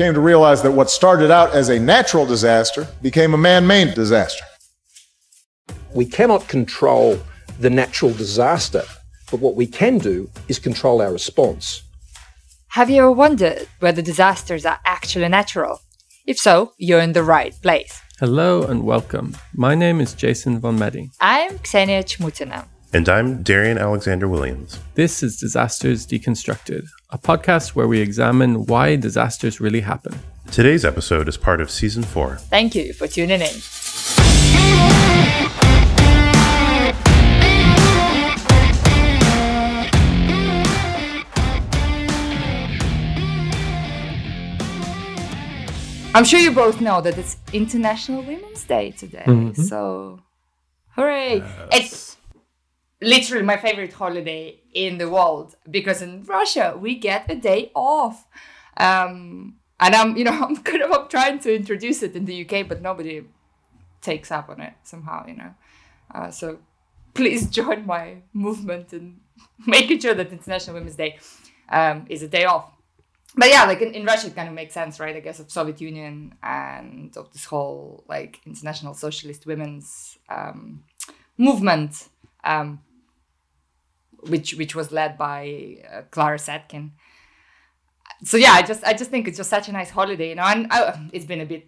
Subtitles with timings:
[0.00, 3.92] came to realize that what started out as a natural disaster became a man made
[3.92, 4.46] disaster.
[5.94, 7.18] We cannot control
[7.58, 8.84] the natural disaster,
[9.30, 11.82] but what we can do is control our response.
[12.68, 15.82] Have you ever wondered whether disasters are actually natural?
[16.26, 18.00] If so, you're in the right place.
[18.20, 19.36] Hello and welcome.
[19.52, 21.10] My name is Jason von Meding.
[21.20, 22.64] I'm Ksenia Chmutina.
[22.94, 24.78] And I'm Darian Alexander Williams.
[24.94, 30.18] This is Disasters Deconstructed, a podcast where we examine why disasters really happen.
[30.50, 32.36] Today's episode is part of season four.
[32.36, 34.60] Thank you for tuning in.
[46.12, 49.22] I'm sure you both know that it's International Women's Day today.
[49.26, 49.56] Mhm.
[49.56, 50.18] So,
[50.96, 51.42] hooray!
[51.72, 52.16] It's
[53.00, 58.26] literally my favorite holiday in the world because in Russia we get a day off.
[58.76, 62.44] Um, and I'm, you know, I'm kind of I'm trying to introduce it in the
[62.44, 63.24] UK, but nobody
[64.00, 65.54] takes up on it somehow, you know.
[66.14, 66.58] Uh, so
[67.14, 69.20] please join my movement in
[69.66, 71.18] making sure that International Women's Day
[71.68, 72.70] um, is a day off.
[73.36, 75.14] But yeah, like in, in Russia, it kind of makes sense, right?
[75.14, 80.82] I guess of Soviet Union and of this whole like international socialist women's um,
[81.38, 82.08] movement,
[82.42, 82.80] um,
[84.28, 86.90] which which was led by uh, Clara Zetkin.
[88.24, 90.44] So yeah, I just I just think it's just such a nice holiday, you know.
[90.44, 91.66] And I, it's been a bit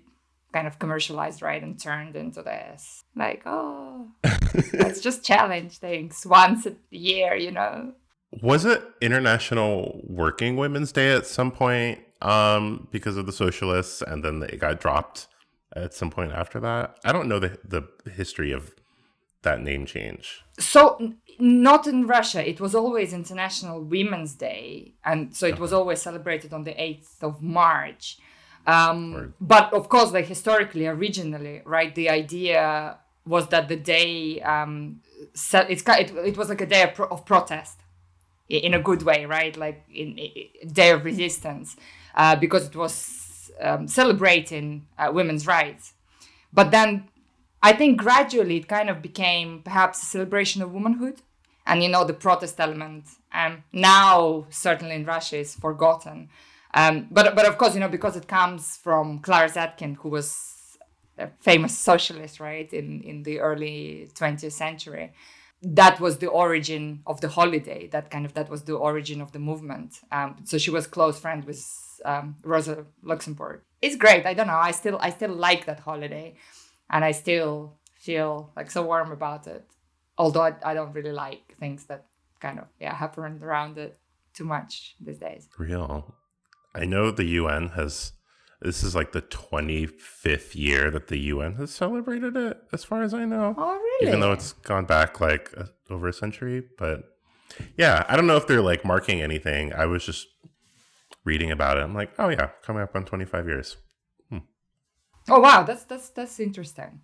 [0.53, 4.09] kind of commercialized, right, and turned into this like oh,
[4.75, 7.93] let's just challenge things once a year, you know.
[8.43, 14.25] Was it International Working Women's Day at some point um, because of the socialists, and
[14.25, 15.29] then it got dropped
[15.75, 16.99] at some point after that?
[17.05, 18.75] I don't know the the history of
[19.43, 20.43] that name change.
[20.59, 22.47] So n- not in Russia.
[22.49, 27.23] It was always International Women's Day, and so it was always celebrated on the eighth
[27.23, 28.19] of March.
[28.67, 29.29] Um, Right.
[29.41, 31.93] but of course, like historically, originally, right?
[31.95, 35.01] The idea was that the day um,
[35.87, 37.79] ki- it, it was like a day of, pro- of protest
[38.49, 39.57] in a good way, right?
[39.57, 41.77] Like in a day of resistance,
[42.15, 45.95] uh, because it was um, celebrating uh, women's rights.
[46.53, 47.09] But then
[47.63, 51.23] I think gradually it kind of became perhaps a celebration of womanhood
[51.65, 53.05] and, you know, the protest element.
[53.33, 56.29] Um, now, certainly in Russia, is forgotten.
[56.75, 60.77] Um, but, but of course, you know, because it comes from Clara Zetkin, who was
[61.19, 65.13] a famous socialist, right, in, in the early 20th century.
[65.63, 67.87] That was the origin of the holiday.
[67.87, 70.01] That kind of that was the origin of the movement.
[70.11, 71.65] Um, so she was close friend with
[72.05, 73.61] um, Rosa Luxemburg.
[73.81, 74.27] It's great.
[74.27, 74.57] I don't know.
[74.57, 76.35] I still I still like that holiday
[76.91, 79.65] and I still feel like so warm about it.
[80.19, 82.07] Although I, I don't really like things that
[82.41, 83.99] kind of yeah happen around it
[84.35, 85.49] too much these days.
[85.59, 86.15] Real.
[86.75, 88.13] I know the UN has.
[88.61, 93.13] This is like the 25th year that the UN has celebrated it, as far as
[93.13, 93.57] I know.
[93.59, 93.73] Oh
[94.03, 94.09] really?
[94.09, 97.03] even though it's gone back like a, over a century but
[97.77, 100.27] yeah i don't know if they're like marking anything i was just
[101.25, 103.77] reading about it i'm like oh yeah coming up on 25 years
[105.29, 107.01] oh wow, that's that's that's interesting.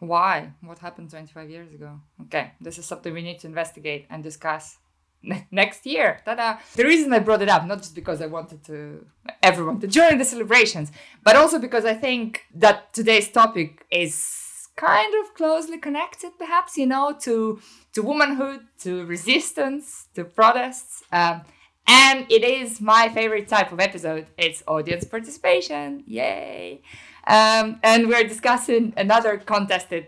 [0.00, 0.52] Why?
[0.60, 2.00] What happened 25 years ago?
[2.22, 4.78] Okay, this is something we need to investigate and discuss
[5.22, 6.20] ne- next year.
[6.24, 6.58] Ta-da!
[6.74, 9.06] The reason I brought it up, not just because I wanted to
[9.42, 10.92] everyone to join the celebrations,
[11.22, 16.86] but also because I think that today's topic is kind of closely connected, perhaps you
[16.86, 17.60] know, to
[17.92, 21.02] to womanhood, to resistance, to protests.
[21.12, 21.42] Um,
[21.86, 24.26] and it is my favorite type of episode.
[24.38, 26.04] It's audience participation.
[26.06, 26.82] Yay!
[27.26, 30.06] Um, and we're discussing another contested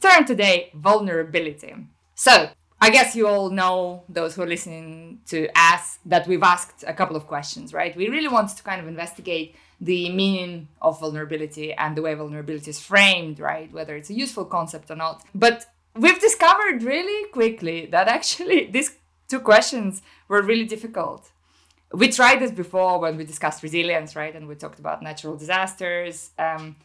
[0.00, 1.74] term today vulnerability.
[2.14, 6.84] So, I guess you all know, those who are listening to us, that we've asked
[6.86, 7.96] a couple of questions, right?
[7.96, 12.70] We really wanted to kind of investigate the meaning of vulnerability and the way vulnerability
[12.70, 13.72] is framed, right?
[13.72, 15.22] Whether it's a useful concept or not.
[15.34, 18.96] But we've discovered really quickly that actually these
[19.32, 21.22] two questions were really difficult
[21.94, 24.34] we tried this before when we discussed resilience, right?
[24.34, 26.30] And we talked about natural disasters.
[26.38, 26.76] Um,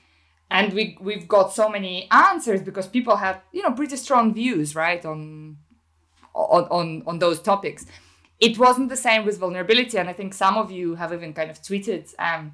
[0.49, 4.75] and we we've got so many answers because people have you know pretty strong views,
[4.75, 5.57] right, on
[6.33, 7.85] on on on those topics.
[8.39, 11.51] It wasn't the same with vulnerability, and I think some of you have even kind
[11.51, 12.53] of tweeted um,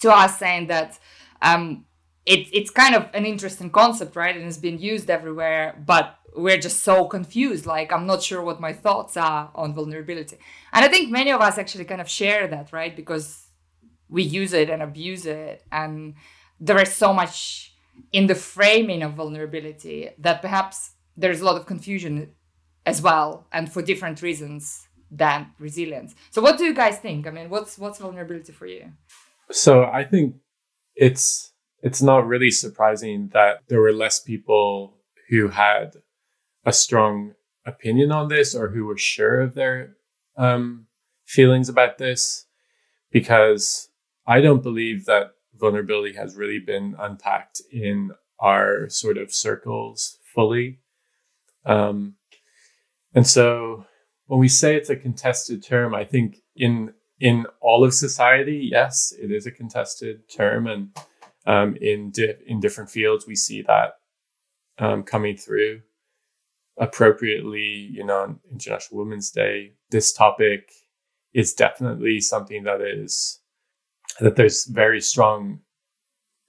[0.00, 0.98] to us saying that
[1.42, 1.84] um,
[2.26, 4.34] it, it's kind of an interesting concept, right?
[4.34, 7.66] And it's been used everywhere, but we're just so confused.
[7.66, 10.38] Like, I'm not sure what my thoughts are on vulnerability.
[10.72, 12.94] And I think many of us actually kind of share that, right?
[12.94, 13.48] Because
[14.08, 15.64] we use it and abuse it.
[15.72, 16.14] And
[16.60, 17.74] there is so much
[18.12, 22.30] in the framing of vulnerability that perhaps there's a lot of confusion
[22.86, 26.14] as well, and for different reasons than resilience.
[26.30, 27.26] So, what do you guys think?
[27.26, 28.92] I mean, what's what's vulnerability for you?
[29.50, 30.36] So I think
[30.94, 31.52] it's
[31.82, 34.96] it's not really surprising that there were less people
[35.28, 35.96] who had
[36.68, 37.34] a strong
[37.64, 39.96] opinion on this or who were sure of their
[40.36, 40.86] um,
[41.24, 42.46] feelings about this,
[43.10, 43.88] because
[44.26, 50.78] I don't believe that vulnerability has really been unpacked in our sort of circles fully.
[51.64, 52.16] Um,
[53.14, 53.86] and so
[54.26, 59.12] when we say it's a contested term, I think in in all of society, yes,
[59.18, 60.96] it is a contested term, and
[61.46, 63.94] um, in di- in different fields, we see that
[64.78, 65.80] um, coming through
[66.78, 67.88] appropriately.
[67.92, 70.70] You know, on International Women's Day, this topic
[71.34, 73.40] is definitely something that is
[74.20, 75.60] that there's very strong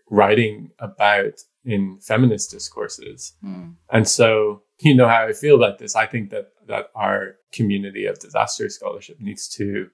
[0.10, 1.34] writing about
[1.66, 3.76] in feminist discourses, Mm.
[3.92, 5.96] and so you know how I feel about this.
[5.96, 9.90] I think that that our community of disaster scholarship needs to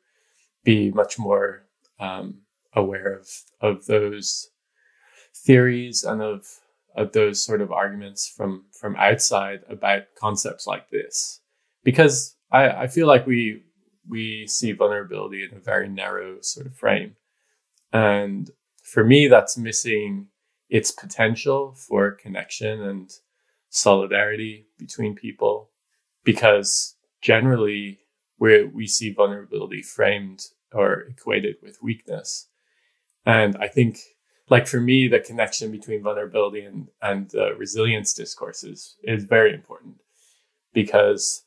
[0.63, 1.65] be much more
[1.99, 2.41] um,
[2.73, 3.27] aware of
[3.61, 4.47] of those
[5.45, 6.45] theories and of
[6.95, 11.41] of those sort of arguments from from outside about concepts like this,
[11.83, 13.63] because I, I feel like we
[14.07, 17.15] we see vulnerability in a very narrow sort of frame,
[17.91, 18.49] and
[18.83, 20.27] for me, that's missing
[20.69, 23.11] its potential for connection and
[23.69, 25.69] solidarity between people
[26.23, 27.99] because generally
[28.39, 30.41] we we see vulnerability framed
[30.73, 32.47] or equated with weakness.
[33.25, 33.99] And i think
[34.49, 39.95] like for me the connection between vulnerability and and uh, resilience discourses is very important
[40.73, 41.43] because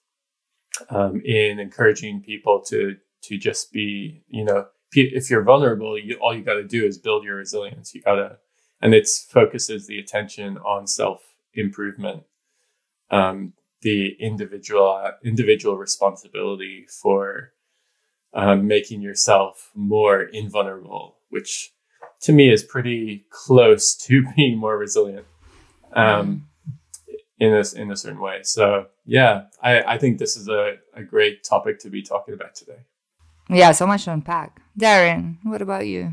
[0.91, 6.35] um, in encouraging people to to just be you know if you're vulnerable you, all
[6.35, 7.95] you got to do is build your resilience.
[7.95, 8.39] You got to
[8.81, 11.23] and it focuses the attention on self
[11.55, 12.23] improvement
[13.11, 13.53] um,
[13.83, 17.53] the individual individual responsibility for
[18.35, 21.73] um, making yourself more invulnerable, which
[22.21, 25.27] to me is pretty close to being more resilient
[25.93, 26.49] um,
[27.39, 28.41] in a, in a certain way.
[28.43, 32.55] So yeah, I, I think this is a, a great topic to be talking about
[32.55, 32.81] today.
[33.49, 34.61] Yeah, so much to unpack.
[34.77, 36.13] Darian, what about you?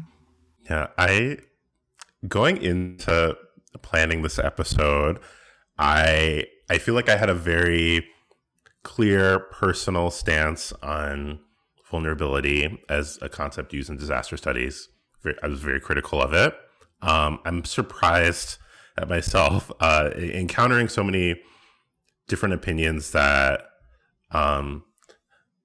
[0.70, 1.38] Yeah, I
[2.28, 3.38] going into
[3.82, 5.20] planning this episode,
[5.78, 8.08] I I feel like I had a very
[8.84, 11.40] clear personal stance on
[11.90, 14.90] vulnerability as a concept used in disaster studies.
[15.44, 16.56] I was very critical of it.
[17.02, 18.58] Um, I'm surprised
[18.98, 21.42] at myself uh, encountering so many
[22.28, 23.62] different opinions that
[24.32, 24.84] um,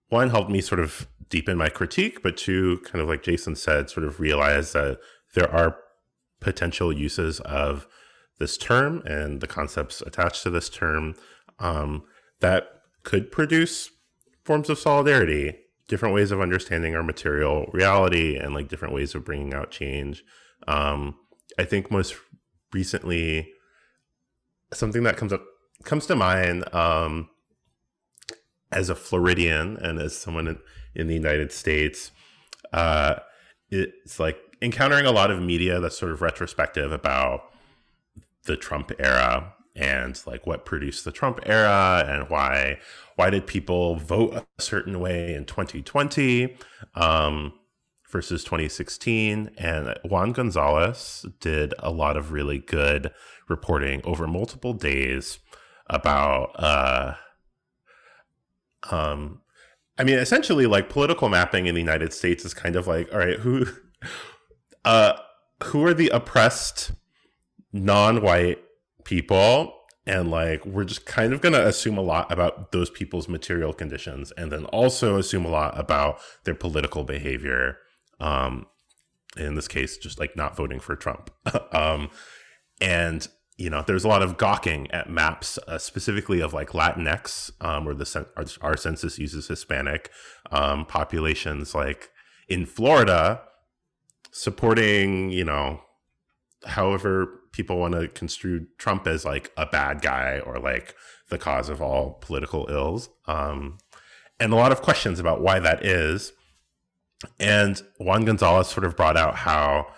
[0.08, 3.88] one helped me sort of deepen my critique, but two, kind of like Jason said,
[3.88, 4.98] sort of realize that
[5.34, 5.76] there are
[6.40, 7.86] potential uses of
[8.38, 11.14] this term and the concepts attached to this term
[11.58, 12.02] um,
[12.40, 13.90] that could produce
[14.44, 15.56] forms of solidarity,
[15.90, 20.24] different ways of understanding our material reality, and like different ways of bringing out change.
[20.68, 21.16] Um,
[21.58, 22.14] I think most
[22.72, 23.52] recently,
[24.72, 25.42] something that comes up
[25.82, 27.28] comes to mind um,
[28.70, 30.58] as a Floridian and as someone in,
[30.94, 32.12] in the United States,
[32.72, 33.16] uh,
[33.68, 37.42] it's like encountering a lot of media that's sort of retrospective about
[38.44, 42.78] the Trump era and like what produced the Trump era and why
[43.16, 46.56] why did people vote a certain way in 2020
[46.94, 47.52] um,
[48.08, 53.10] versus 2016 and Juan Gonzalez did a lot of really good
[53.48, 55.38] reporting over multiple days
[55.86, 57.14] about uh
[58.90, 59.40] um
[59.98, 63.18] I mean essentially like political mapping in the United States is kind of like all
[63.18, 63.66] right who
[64.84, 65.14] uh
[65.64, 66.92] who are the oppressed
[67.72, 68.58] non-white
[69.10, 69.74] people
[70.06, 73.72] and like we're just kind of going to assume a lot about those people's material
[73.72, 77.76] conditions and then also assume a lot about their political behavior
[78.20, 78.66] um
[79.36, 81.30] in this case just like not voting for trump.
[81.72, 82.10] Um
[82.80, 83.26] and
[83.56, 87.84] you know there's a lot of gawking at maps uh, specifically of like latinx um
[87.84, 90.10] where the our, our census uses hispanic
[90.50, 92.10] um populations like
[92.48, 93.42] in florida
[94.30, 95.80] supporting you know
[96.64, 100.94] however people want to construe Trump as like a bad guy or like
[101.28, 103.08] the cause of all political ills.
[103.26, 103.78] Um,
[104.38, 106.32] and a lot of questions about why that is.
[107.38, 109.88] And Juan Gonzalez sort of brought out how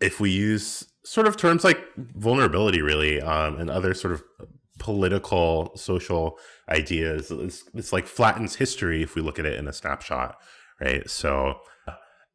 [0.00, 4.24] if we use sort of terms like vulnerability, really, um, and other sort of
[4.78, 6.38] political, social
[6.68, 10.36] ideas, it's, it's like flattens history if we look at it in a snapshot,
[10.80, 11.08] right?
[11.08, 11.60] So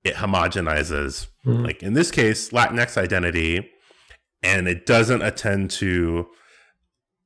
[0.03, 1.63] it homogenizes, mm-hmm.
[1.63, 3.69] like in this case, Latinx identity
[4.43, 6.27] and it doesn't attend to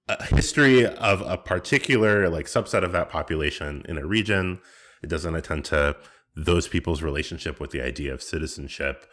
[0.07, 4.59] a history of a particular like subset of that population in a region.
[5.01, 5.95] It doesn't attend to
[6.35, 9.05] those people's relationship with the idea of citizenship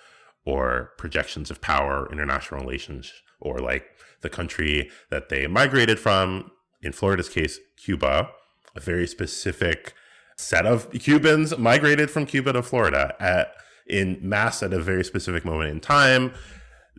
[0.44, 3.84] or projections of power, international relations, or like
[4.22, 6.50] the country that they migrated from.
[6.82, 8.28] In Florida's case, Cuba,
[8.74, 9.94] a very specific
[10.36, 13.54] set of Cubans migrated from Cuba to Florida at
[13.86, 16.32] in mass at a very specific moment in time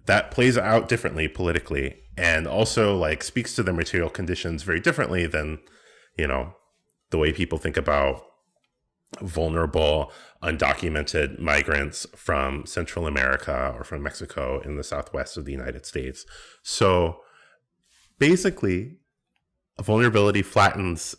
[0.05, 5.25] that plays out differently politically and also like speaks to the material conditions very differently
[5.25, 5.59] than
[6.17, 6.55] you know
[7.09, 8.23] the way people think about
[9.21, 15.85] vulnerable undocumented migrants from central america or from mexico in the southwest of the united
[15.85, 16.25] states.
[16.63, 17.19] So
[18.19, 18.97] basically
[19.81, 21.15] vulnerability flattens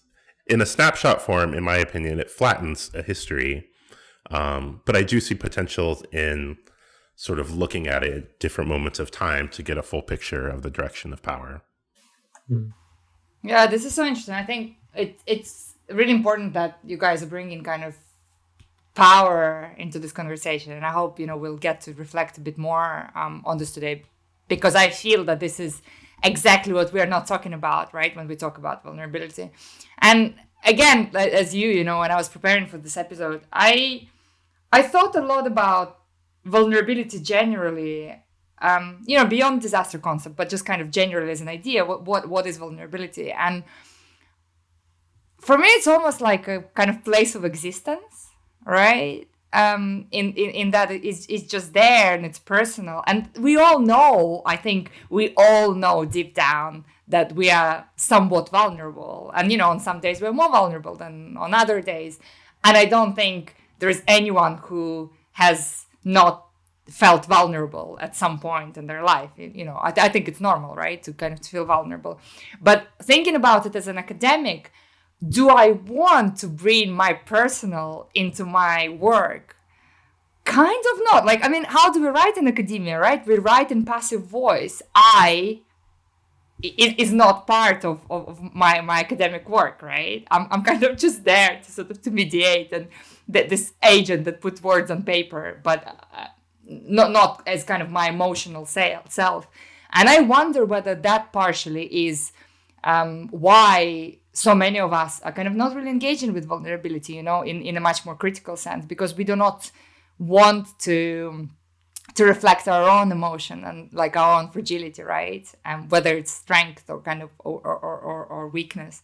[0.47, 3.67] in a snapshot form in my opinion it flattens a history
[4.31, 6.57] um, but i do see potentials in
[7.17, 10.49] sort of looking at it at different moments of time to get a full picture
[10.49, 11.63] of the direction of power.
[13.43, 14.35] Yeah, this is so interesting.
[14.35, 17.97] I think it, it's really important that you guys are bringing kind of
[18.95, 22.59] power into this conversation, and I hope you know we'll get to reflect a bit
[22.59, 24.05] more um, on this today,
[24.49, 25.83] because I feel that this is
[26.23, 28.15] exactly what we are not talking about, right?
[28.17, 29.51] When we talk about vulnerability,
[29.99, 34.09] and again, as you, you know, when I was preparing for this episode, I
[34.73, 36.04] I thought a lot about
[36.45, 38.23] vulnerability generally
[38.61, 42.05] um, you know beyond disaster concept but just kind of generally as an idea what,
[42.05, 43.31] what what is vulnerability?
[43.33, 43.65] And
[45.41, 48.31] for me it's almost like a kind of place of existence
[48.65, 49.29] right?
[49.53, 53.05] Um, in, in, in that it's, it's just there and it's personal.
[53.07, 58.49] And we all know i think we all know deep down that we are somewhat
[58.49, 59.31] vulnerable.
[59.37, 62.19] And you know on some days we're more vulnerable than on other days.
[62.65, 66.47] And i don't think there's anyone who has not
[66.89, 70.75] felt vulnerable at some point in their life you know I, I, think it's normal
[70.75, 72.21] right to kind of feel vulnerable.
[72.61, 74.71] But thinking about it as an academic
[75.27, 79.57] do i want to bring my personal into my work?
[80.45, 81.25] Kind of not.
[81.25, 83.27] Like i mean how do we write in academia right?
[83.27, 84.83] We write in passive voice.
[84.95, 85.61] I
[86.63, 90.27] it is not part of, of, my, my academic work right?
[90.31, 92.89] I'm, I'm kind of just there to sort of to mediate and
[93.33, 96.27] th- this agent that puts words on paper but uh,
[96.67, 99.49] not not as kind of my emotional self
[99.93, 102.33] and i wonder whether that partially is
[102.85, 107.23] um, why so many of us are kind of not really engaging with vulnerability you
[107.23, 109.71] know in, in a much more critical sense because we do not
[110.19, 111.49] want to
[112.15, 115.49] to reflect our own emotion and like our own fragility, right?
[115.65, 119.03] And whether it's strength or kind of or, or, or, or weakness.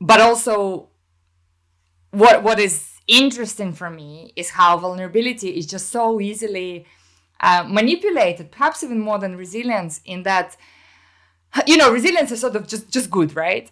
[0.00, 0.88] But also
[2.10, 6.86] what what is interesting for me is how vulnerability is just so easily
[7.40, 10.56] uh, manipulated, perhaps even more than resilience, in that
[11.66, 13.70] you know resilience is sort of just just good, right?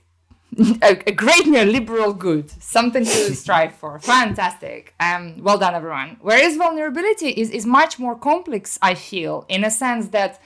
[0.83, 3.99] a, a, great neoliberal good, something to strive for.
[3.99, 4.95] Fantastic.
[5.00, 6.16] Um, well done, everyone.
[6.21, 10.40] Whereas vulnerability is, is much more complex, I feel, in a sense that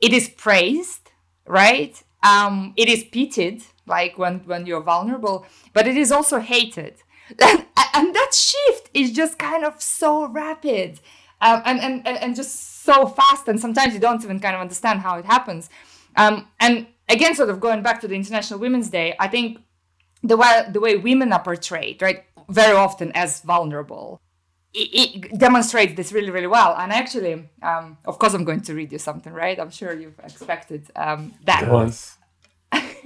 [0.00, 1.10] it is praised,
[1.46, 2.02] right?
[2.22, 6.96] Um, it is pitied, like when, when you're vulnerable, but it is also hated.
[7.42, 7.64] and,
[7.94, 11.00] and that shift is just kind of so rapid
[11.40, 13.48] um, and, and, and just so fast.
[13.48, 15.70] And sometimes you don't even kind of understand how it happens.
[16.16, 19.58] Um, and again, sort of going back to the International Women's Day, I think
[20.22, 24.20] the way the way women are portrayed, right, very often as vulnerable,
[24.72, 26.74] it, demonstrates this really, really well.
[26.76, 29.58] And actually, um, of course, I'm going to read you something, right?
[29.58, 31.68] I'm sure you've expected um, that.
[31.68, 32.16] Once.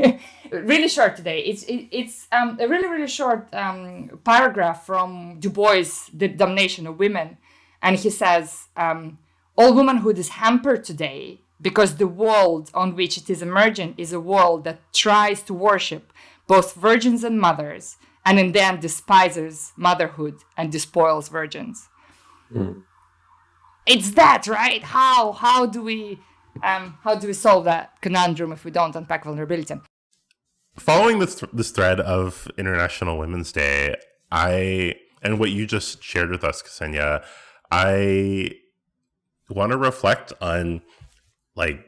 [0.50, 1.40] really short today.
[1.40, 6.86] It's it, it's um, a really really short um, paragraph from Du Bois, The Damnation
[6.86, 7.38] of Women,
[7.82, 9.18] and he says, um,
[9.56, 14.20] "All womanhood is hampered today because the world on which it is emergent is a
[14.20, 16.12] world that tries to worship
[16.46, 21.88] both virgins and mothers, and in the end despises motherhood and despoils virgins.
[22.52, 22.82] Mm.
[23.86, 24.82] It's that, right?
[24.82, 26.20] How how do we
[26.62, 29.74] um, how do we solve that conundrum if we don't unpack vulnerability?
[30.76, 33.96] Following this th- this thread of International Women's Day,
[34.30, 37.24] I and what you just shared with us, Ksenia,
[37.70, 38.52] I
[39.48, 40.82] want to reflect on
[41.56, 41.84] like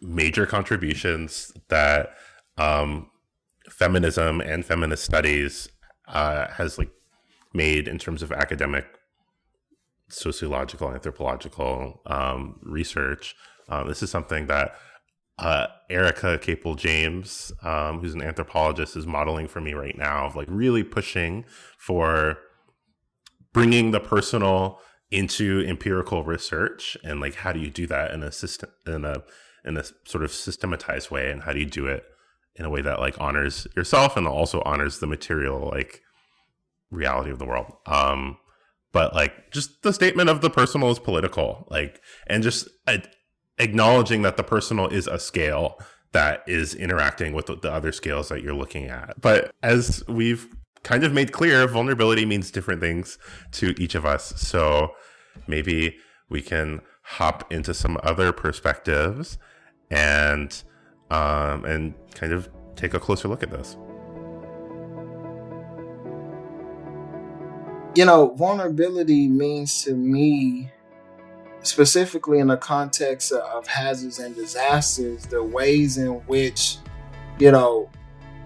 [0.00, 2.14] major contributions that
[2.58, 3.10] um,
[3.68, 5.68] feminism and feminist studies
[6.08, 6.90] uh, has like
[7.52, 8.86] made in terms of academic
[10.08, 13.34] sociological anthropological um, research
[13.72, 14.74] um, this is something that
[15.38, 20.36] uh, erica caple james um, who's an anthropologist is modeling for me right now of
[20.36, 21.44] like really pushing
[21.78, 22.38] for
[23.52, 24.78] bringing the personal
[25.10, 29.22] into empirical research and like how do you do that in a system in a
[29.64, 31.30] in a sort of systematized way?
[31.30, 32.04] And how do you do it
[32.56, 36.02] in a way that like honors yourself and also honors the material like
[36.90, 37.72] reality of the world?
[37.86, 38.38] Um
[38.92, 42.98] but like just the statement of the personal is political, like, and just uh,
[43.62, 45.78] acknowledging that the personal is a scale
[46.12, 49.18] that is interacting with the other scales that you're looking at.
[49.20, 50.46] But as we've
[50.82, 53.18] kind of made clear, vulnerability means different things
[53.52, 54.34] to each of us.
[54.36, 54.94] So
[55.46, 55.96] maybe
[56.28, 59.38] we can hop into some other perspectives
[59.90, 60.62] and
[61.10, 63.76] um, and kind of take a closer look at this.
[67.94, 70.70] You know, vulnerability means to me,
[71.62, 76.78] specifically in the context of hazards and disasters, the ways in which,
[77.38, 77.90] you know,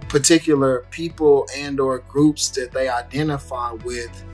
[0.08, 4.24] particular people and or groups that they identify with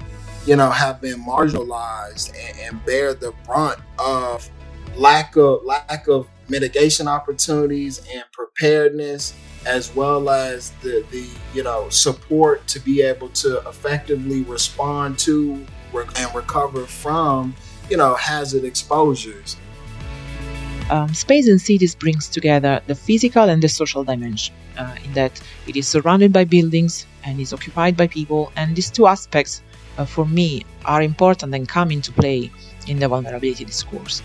[0.46, 4.50] you know have been marginalized and, and, bear the brunt of
[4.96, 9.34] lack of lack of mitigation opportunities and preparedness
[9.64, 15.64] as well as the the you know support to be able to effectively respond to
[16.16, 17.54] and recover from
[17.90, 19.56] you know hazard exposures.
[20.90, 25.40] Um, space and cities brings together the physical and the social dimension uh, in that
[25.66, 29.62] it is surrounded by buildings and is occupied by people and these two aspects
[29.96, 32.50] uh, for me are important and come into play
[32.88, 34.22] in the vulnerability discourse.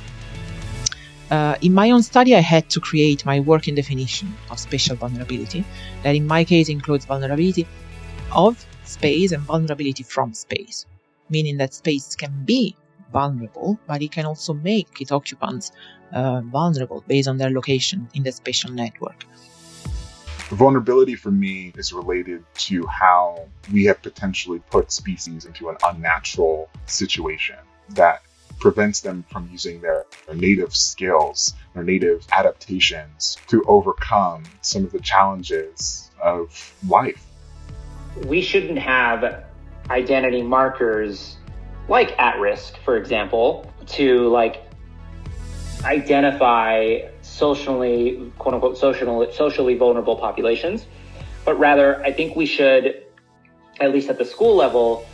[1.30, 5.64] Uh, in my own study i had to create my working definition of spatial vulnerability
[6.02, 7.68] that in my case includes vulnerability
[8.32, 10.86] of space and vulnerability from space
[11.30, 12.74] meaning that space can be
[13.12, 15.72] vulnerable, but it can also make its occupants
[16.14, 19.26] uh, vulnerable based on their location in the spatial network.
[20.50, 26.70] Vulnerability for me is related to how we have potentially put species into an unnatural
[26.86, 27.58] situation
[27.90, 28.22] that
[28.60, 34.92] prevents them from using their, their, native skills, their native adaptations to overcome some of
[34.92, 37.24] the challenges of life.
[38.26, 39.44] We shouldn't have
[39.90, 41.38] identity markers
[41.88, 44.64] like at risk, for example, to like
[45.84, 50.86] identify socially, quote unquote, social, socially vulnerable populations.
[51.46, 53.04] But rather, I think we should,
[53.80, 55.06] at least at the school level,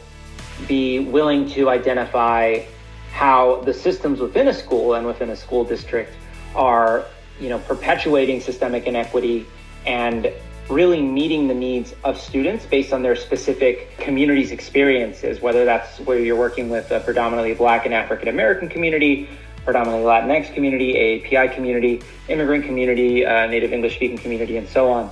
[0.68, 2.64] be willing to identify
[3.12, 6.14] how the systems within a school and within a school district
[6.56, 7.06] are,
[7.40, 9.46] you know, perpetuating systemic inequity
[9.86, 10.32] and
[10.70, 16.20] really meeting the needs of students based on their specific community's experiences, whether that's where
[16.20, 19.28] you're working with a predominantly Black and African American community,
[19.66, 25.10] predominantly Latinx community, AAPI community, immigrant community, uh, Native English speaking community, and so on.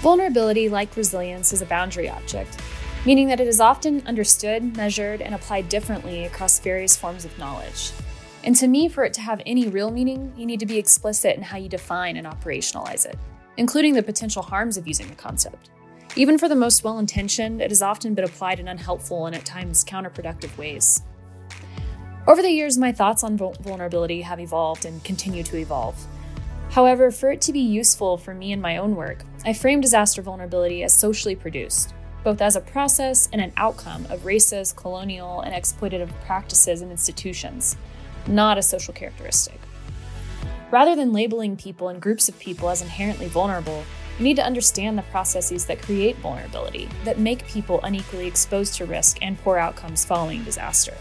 [0.00, 2.60] Vulnerability, like resilience, is a boundary object,
[3.04, 7.92] meaning that it is often understood, measured, and applied differently across various forms of knowledge.
[8.44, 11.36] And to me, for it to have any real meaning, you need to be explicit
[11.36, 13.16] in how you define and operationalize it
[13.56, 15.70] including the potential harms of using the concept.
[16.14, 19.46] Even for the most well intentioned, it has often been applied in unhelpful and at
[19.46, 21.02] times counterproductive ways.
[22.26, 26.06] Over the years, my thoughts on vulnerability have evolved and continue to evolve.
[26.70, 30.22] However, for it to be useful for me in my own work, I frame disaster
[30.22, 35.54] vulnerability as socially produced, both as a process and an outcome of racist, colonial, and
[35.54, 37.76] exploitative practices and institutions,
[38.26, 39.60] not a social characteristic.
[40.72, 43.84] Rather than labeling people and groups of people as inherently vulnerable,
[44.18, 48.86] we need to understand the processes that create vulnerability, that make people unequally exposed to
[48.86, 50.94] risk and poor outcomes following disaster.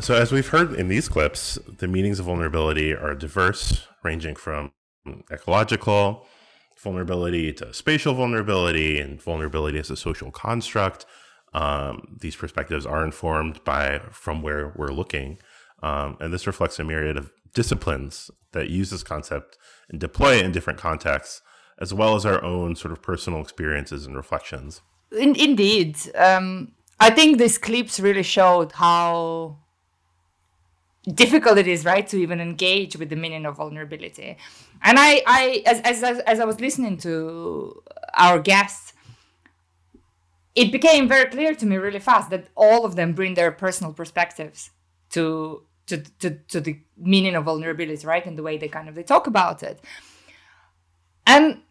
[0.00, 4.72] So, as we've heard in these clips, the meanings of vulnerability are diverse, ranging from
[5.30, 6.26] ecological
[6.78, 11.06] vulnerability to spatial vulnerability and vulnerability as a social construct.
[11.54, 15.38] Um, these perspectives are informed by from where we're looking,
[15.82, 19.56] um, and this reflects a myriad of disciplines that use this concept
[19.88, 21.40] and deploy it in different contexts,
[21.78, 24.82] as well as our own sort of personal experiences and reflections.
[25.12, 29.58] In, indeed, um, I think these clips really showed how
[31.14, 34.36] difficult it is right to even engage with the meaning of vulnerability.
[34.82, 37.82] And i i as as, as i was listening to
[38.14, 38.92] our guests
[40.54, 43.92] it became very clear to me really fast that all of them bring their personal
[43.92, 44.70] perspectives
[45.10, 48.94] to to to, to the meaning of vulnerability right and the way they kind of
[48.94, 49.80] they talk about it.
[51.26, 51.62] And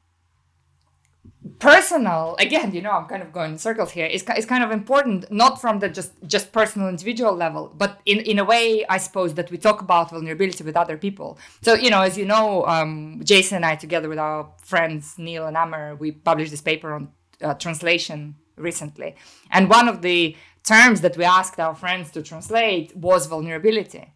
[1.60, 4.72] personal again you know i'm kind of going in circles here is, is kind of
[4.72, 8.98] important not from the just just personal individual level but in in a way i
[8.98, 12.66] suppose that we talk about vulnerability with other people so you know as you know
[12.66, 16.94] um, jason and i together with our friends neil and amr we published this paper
[16.94, 17.10] on
[17.42, 19.16] uh, translation recently.
[19.52, 24.14] And one of the terms that we asked our friends to translate was vulnerability.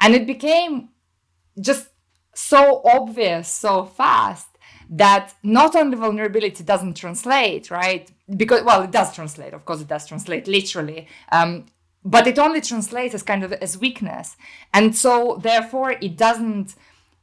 [0.00, 0.90] And it became
[1.60, 1.88] just
[2.34, 4.46] so obvious so fast
[4.90, 8.10] that not only vulnerability doesn't translate, right?
[8.36, 11.06] Because, well, it does translate, of course, it does translate literally.
[11.30, 11.66] Um,
[12.04, 14.36] but it only translates as kind of as weakness.
[14.74, 16.74] And so, therefore, it doesn't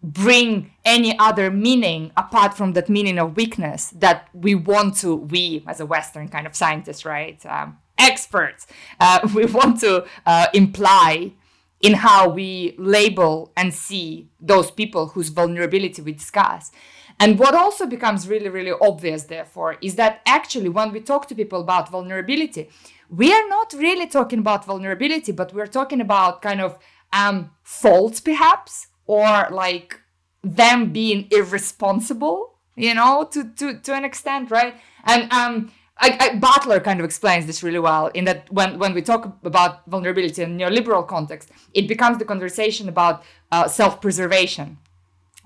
[0.02, 5.64] bring any other meaning apart from that meaning of weakness that we want to, we
[5.68, 7.44] as a Western kind of scientists, right?
[7.46, 8.68] Um, experts,
[9.00, 11.34] uh, we want to uh, imply
[11.82, 16.72] in how we label and see those people whose vulnerability we discuss.
[17.20, 21.36] And what also becomes really, really obvious, therefore, is that actually when we talk to
[21.36, 22.70] people about vulnerability,
[23.10, 26.78] we are not really talking about vulnerability, but we're talking about kind of
[27.14, 30.00] um, faults, perhaps, or like
[30.44, 34.76] them being irresponsible, you know, to to to an extent, right?
[35.06, 38.94] And um, I, I, Butler kind of explains this really well in that when, when
[38.94, 44.78] we talk about vulnerability in neoliberal context, it becomes the conversation about uh, self-preservation,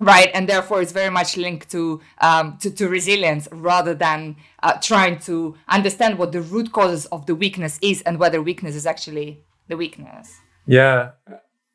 [0.01, 0.29] right?
[0.33, 5.19] And therefore, it's very much linked to um, to, to, resilience rather than uh, trying
[5.19, 9.45] to understand what the root causes of the weakness is and whether weakness is actually
[9.69, 10.35] the weakness.
[10.65, 11.11] Yeah,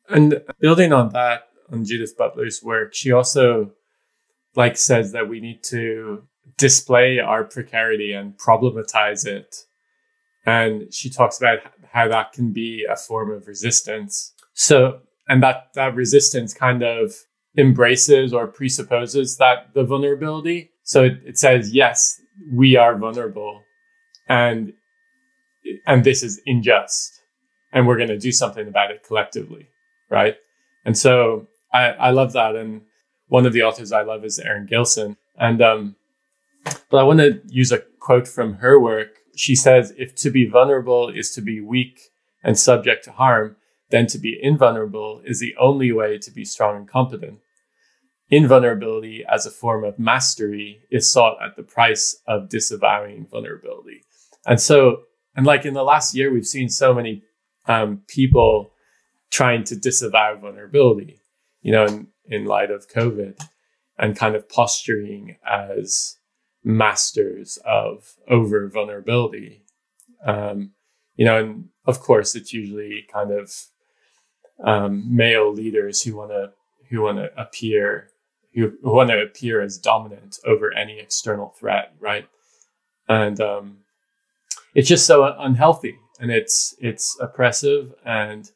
[0.09, 3.71] and building on that, on Judith Butler's work, she also
[4.55, 6.23] like says that we need to
[6.57, 9.63] display our precarity and problematize it.
[10.45, 11.59] And she talks about
[11.91, 14.33] how that can be a form of resistance.
[14.53, 17.13] So, and that, that resistance kind of
[17.57, 20.71] embraces or presupposes that the vulnerability.
[20.83, 22.21] So it, it says, yes,
[22.53, 23.63] we are vulnerable
[24.29, 24.73] and,
[25.85, 27.21] and this is unjust
[27.73, 29.67] and we're going to do something about it collectively.
[30.09, 30.35] Right.
[30.85, 32.55] And so I, I love that.
[32.55, 32.83] And
[33.27, 35.17] one of the authors I love is Erin Gilson.
[35.37, 35.95] And, um,
[36.89, 39.09] but I want to use a quote from her work.
[39.35, 41.99] She says, if to be vulnerable is to be weak
[42.43, 43.57] and subject to harm,
[43.89, 47.39] then to be invulnerable is the only way to be strong and competent.
[48.29, 54.03] Invulnerability as a form of mastery is sought at the price of disavowing vulnerability.
[54.45, 55.03] And so,
[55.35, 57.23] and like in the last year, we've seen so many
[57.67, 58.71] um, people
[59.29, 61.21] trying to disavow vulnerability,
[61.61, 63.39] you know, in, in light of COVID
[63.97, 66.17] and kind of posturing as
[66.63, 69.63] masters of over vulnerability.
[70.25, 70.71] Um,
[71.15, 73.53] you know, and of course, it's usually kind of
[74.63, 76.51] um, male leaders who want to
[76.89, 78.09] who want to appear
[78.57, 82.27] who want to appear as dominant over any external threat, right?
[83.07, 83.77] And um,
[84.73, 88.49] it's just so unhealthy, and it's it's oppressive, and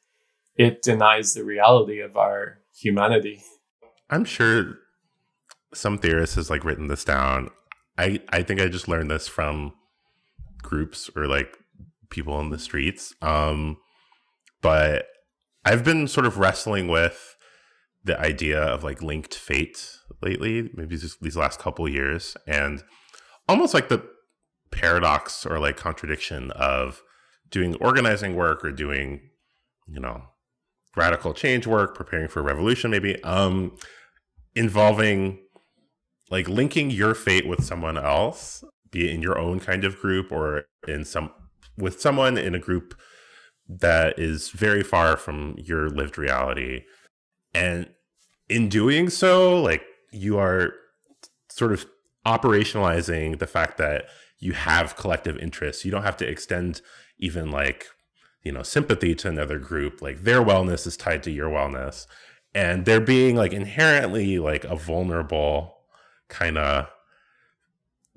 [0.56, 3.44] it denies the reality of our humanity.
[4.10, 4.80] I'm sure
[5.74, 7.50] some theorist has like written this down.
[7.98, 9.74] I I think I just learned this from
[10.62, 11.58] groups or like
[12.10, 13.14] people in the streets.
[13.22, 13.78] Um,
[14.62, 15.06] but
[15.64, 17.36] I've been sort of wrestling with
[18.04, 22.84] the idea of like linked fate lately, maybe just these last couple years, and
[23.48, 24.04] almost like the
[24.72, 27.02] paradox or like contradiction of
[27.50, 29.22] doing organizing work or doing,
[29.88, 30.24] you know,
[30.96, 33.76] radical change work, preparing for revolution, maybe, um,
[34.56, 35.40] involving
[36.30, 40.32] like linking your fate with someone else, be it in your own kind of group
[40.32, 41.32] or in some
[41.78, 42.96] with someone in a group
[43.68, 46.82] that is very far from your lived reality.
[47.54, 47.90] And
[48.50, 50.74] in doing so, like you are
[51.50, 51.86] sort of
[52.26, 54.06] operationalizing the fact that
[54.40, 55.86] you have collective interests.
[55.86, 56.82] You don't have to extend
[57.20, 57.88] even like,
[58.44, 60.02] you know, sympathy to another group.
[60.02, 62.08] Like their wellness is tied to your wellness.
[62.54, 65.78] And they're being like inherently like a vulnerable
[66.28, 66.88] kind of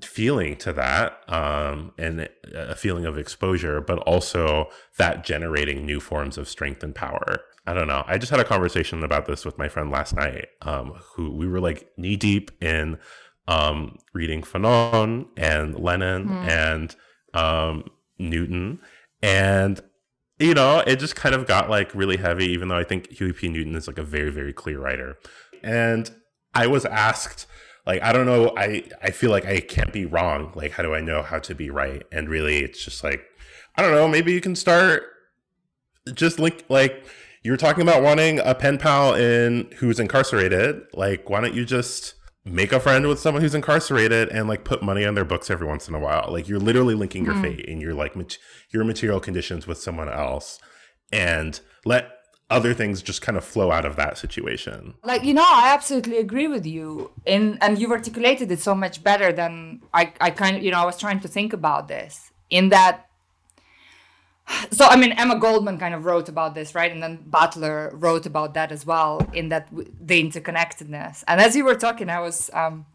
[0.03, 4.69] feeling to that um, and a feeling of exposure, but also
[4.99, 7.41] that generating new forms of strength and power.
[7.67, 8.05] I don't know.
[8.07, 11.47] I just had a conversation about this with my friend last night, um, who we
[11.47, 12.99] were like knee deep in
[13.49, 16.49] um, reading Fanon and Lenin mm.
[16.49, 16.97] and
[17.33, 18.81] um, Newton.
[19.23, 19.81] And,
[20.39, 23.33] you know, it just kind of got like really heavy, even though I think Huey
[23.33, 23.49] P.
[23.49, 25.19] Newton is like a very, very clear writer.
[25.63, 26.11] And
[26.55, 27.47] I was asked,
[27.87, 30.95] like i don't know i i feel like i can't be wrong like how do
[30.95, 33.23] i know how to be right and really it's just like
[33.77, 35.03] i don't know maybe you can start
[36.15, 37.05] just link like
[37.45, 41.65] you were talking about wanting a pen pal in who's incarcerated like why don't you
[41.65, 45.51] just make a friend with someone who's incarcerated and like put money on their books
[45.51, 47.43] every once in a while like you're literally linking your mm.
[47.43, 48.39] fate and your like mat-
[48.71, 50.59] your material conditions with someone else
[51.13, 52.11] and let
[52.51, 54.95] other things just kind of flow out of that situation.
[55.03, 59.03] Like you know, I absolutely agree with you, and and you've articulated it so much
[59.03, 60.13] better than I.
[60.21, 63.07] I kind of you know I was trying to think about this, in that
[64.71, 66.93] so i mean emma goldman kind of wrote about this right?
[66.93, 71.25] And then butler wrote about that as well in that the interconnectedness.
[71.27, 72.87] And as you were talking i was um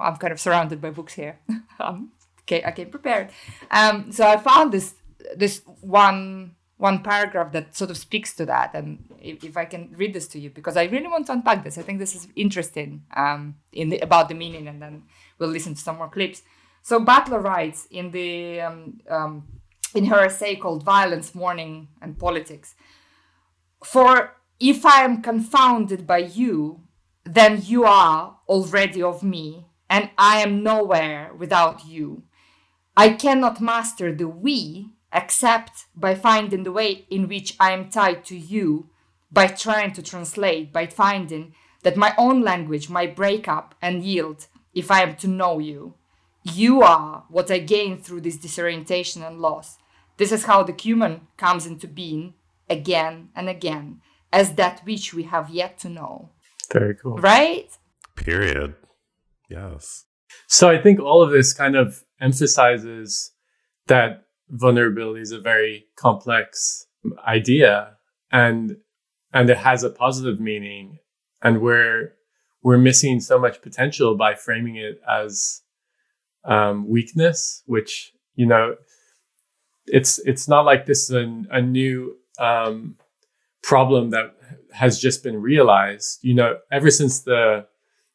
[0.00, 1.38] i'm kind of surrounded by books here.
[1.78, 3.30] Um, okay i came prepared.
[3.70, 4.94] Um so i found this
[5.36, 8.74] this one one paragraph that sort of speaks to that.
[8.74, 11.64] And if, if i can read this to you because i really want to unpack
[11.64, 11.76] this.
[11.76, 15.02] I think this is interesting um in the about the meaning and then
[15.38, 16.42] we'll listen to some more clips.
[16.82, 19.48] So butler writes in the um, um,
[19.94, 22.74] in her essay called Violence, Mourning, and Politics.
[23.84, 26.80] For if I am confounded by you,
[27.24, 32.22] then you are already of me, and I am nowhere without you.
[32.96, 38.24] I cannot master the we except by finding the way in which I am tied
[38.26, 38.90] to you,
[39.30, 44.46] by trying to translate, by finding that my own language might break up and yield
[44.74, 45.94] if I am to know you.
[46.54, 49.78] You are what I gain through this disorientation and loss.
[50.16, 52.34] This is how the human comes into being
[52.70, 54.00] again and again
[54.32, 56.30] as that which we have yet to know.
[56.72, 57.16] Very cool.
[57.16, 57.68] Right?
[58.14, 58.74] Period.
[59.48, 60.04] Yes.
[60.46, 63.32] So I think all of this kind of emphasizes
[63.86, 66.86] that vulnerability is a very complex
[67.26, 67.96] idea
[68.30, 68.76] and
[69.32, 70.98] and it has a positive meaning
[71.42, 72.12] and we're
[72.62, 75.62] we're missing so much potential by framing it as
[76.46, 78.74] um, weakness which you know
[79.86, 82.96] it's it's not like this is a, a new um,
[83.62, 84.34] problem that
[84.72, 86.18] has just been realized.
[86.22, 87.66] You know, ever since the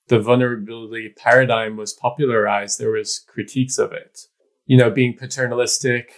[0.08, 4.28] the vulnerability paradigm was popularized, there was critiques of it.
[4.66, 6.12] You know, being paternalistic,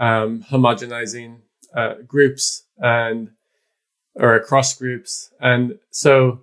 [0.00, 1.40] um, homogenizing
[1.74, 3.30] uh, groups and
[4.14, 6.40] or across groups, and so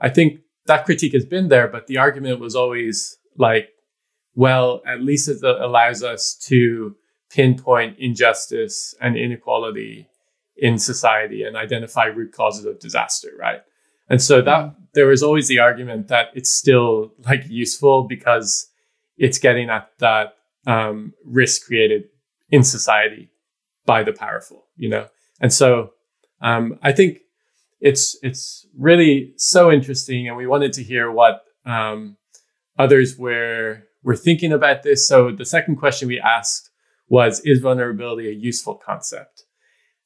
[0.00, 3.70] I think that critique has been there, but the argument was always like,
[4.36, 6.94] well, at least it allows us to
[7.30, 10.08] pinpoint injustice and inequality
[10.56, 13.62] in society and identify root causes of disaster, right?
[14.08, 14.82] And so that mm-hmm.
[14.94, 18.68] there was always the argument that it's still like useful because
[19.16, 22.04] it's getting at that um, risk created
[22.50, 23.30] in society
[23.86, 25.08] by the powerful, you know.
[25.40, 25.92] And so
[26.40, 27.20] um, I think
[27.80, 32.16] it's it's really so interesting, and we wanted to hear what um,
[32.78, 35.06] others were were thinking about this.
[35.06, 36.70] So the second question we asked
[37.08, 39.46] was is vulnerability a useful concept?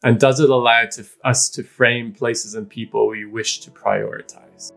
[0.02, 4.72] And does it allow to, us to frame places and people we wish to prioritize?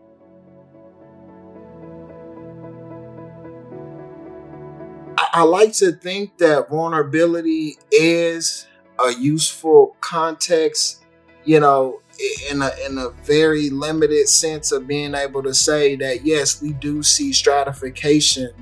[5.16, 8.66] I like to think that vulnerability is
[9.02, 11.02] a useful context,
[11.44, 12.00] you know,
[12.50, 16.74] in a in a very limited sense of being able to say that yes, we
[16.74, 18.52] do see stratification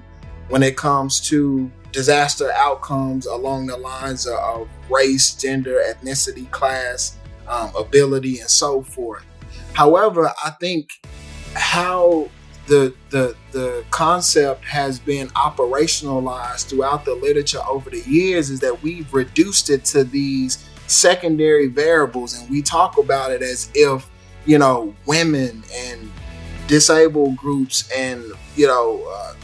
[0.49, 7.71] when it comes to disaster outcomes along the lines of race, gender, ethnicity, class, um,
[7.77, 9.25] ability, and so forth.
[9.75, 10.89] However, I think
[11.55, 12.29] how
[12.67, 18.83] the the the concept has been operationalized throughout the literature over the years is that
[18.83, 24.09] we've reduced it to these secondary variables and we talk about it as if
[24.47, 26.11] you know women and
[26.69, 28.25] disabled groups and
[28.55, 29.35] you know uh,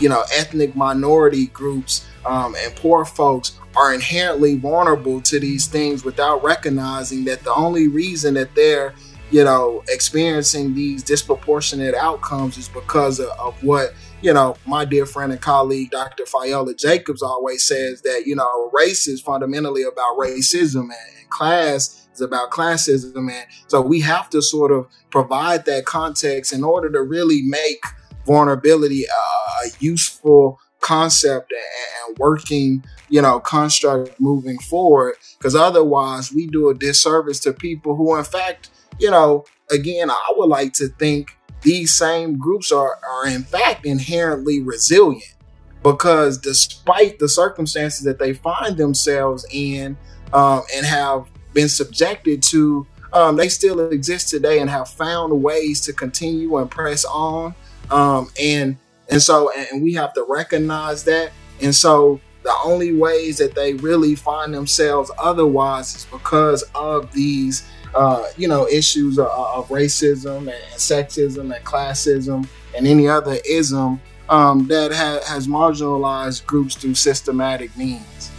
[0.00, 6.04] you know, ethnic minority groups um, and poor folks are inherently vulnerable to these things
[6.04, 8.94] without recognizing that the only reason that they're,
[9.30, 15.06] you know, experiencing these disproportionate outcomes is because of, of what, you know, my dear
[15.06, 16.24] friend and colleague, Dr.
[16.24, 22.20] Fayola Jacobs, always says that, you know, race is fundamentally about racism and class is
[22.20, 23.30] about classism.
[23.30, 27.82] And so we have to sort of provide that context in order to really make
[28.26, 35.14] vulnerability a useful concept and working you know construct moving forward.
[35.38, 40.32] Because otherwise we do a disservice to people who in fact you know again i
[40.36, 45.34] would like to think these same groups are are in fact inherently resilient.
[45.82, 49.96] Because despite the circumstances that they find themselves in
[50.32, 55.80] um, and have been subjected to um, they still exist today and have found ways
[55.82, 57.54] to continue and press on
[57.92, 58.76] um, and
[59.10, 61.32] and so and we have to recognize that.
[61.60, 67.68] And so the only ways that they really find themselves otherwise is because of these
[67.94, 74.00] uh, you know issues of, of, racism and sexism and classism and any other ism
[74.30, 78.30] um, that ha- has marginalized groups through systematic means.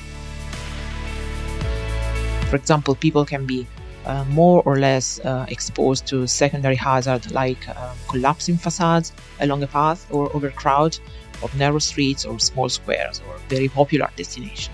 [2.50, 3.68] For example, people can be
[4.06, 9.68] uh, more or less uh, exposed to secondary hazard like uh, collapsing facades along a
[9.68, 10.98] path or overcrowd
[11.42, 14.74] of narrow streets or small squares or very popular destination.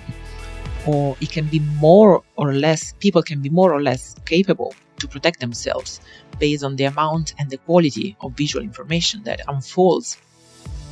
[0.86, 5.08] or it can be more or less, people can be more or less capable to
[5.08, 6.02] protect themselves
[6.39, 10.18] based on the amount and the quality of visual information that unfolds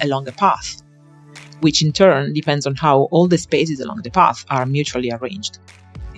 [0.01, 0.81] along a path,
[1.61, 5.59] which in turn depends on how all the spaces along the path are mutually arranged.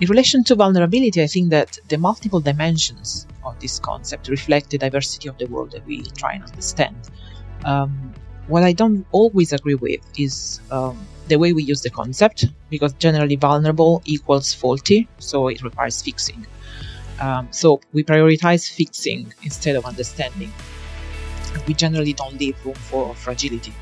[0.00, 4.78] In relation to vulnerability, I think that the multiple dimensions of this concept reflect the
[4.78, 6.96] diversity of the world that we try and understand.
[7.66, 8.14] Um,
[8.48, 12.94] what I don't always agree with is um, the way we use the concept, because
[12.94, 16.46] generally vulnerable equals faulty, so it requires fixing.
[17.20, 20.50] Um, so we prioritize fixing instead of understanding.
[21.66, 23.74] We generally don't leave room for fragility.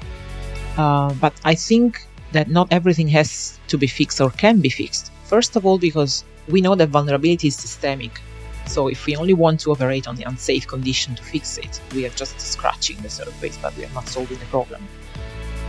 [0.76, 5.12] Uh, but I think that not everything has to be fixed or can be fixed.
[5.28, 8.18] First of all, because we know that vulnerability is systemic.
[8.66, 12.06] So if we only want to operate on the unsafe condition to fix it, we
[12.06, 14.88] are just scratching the surface, but we are not solving the problem.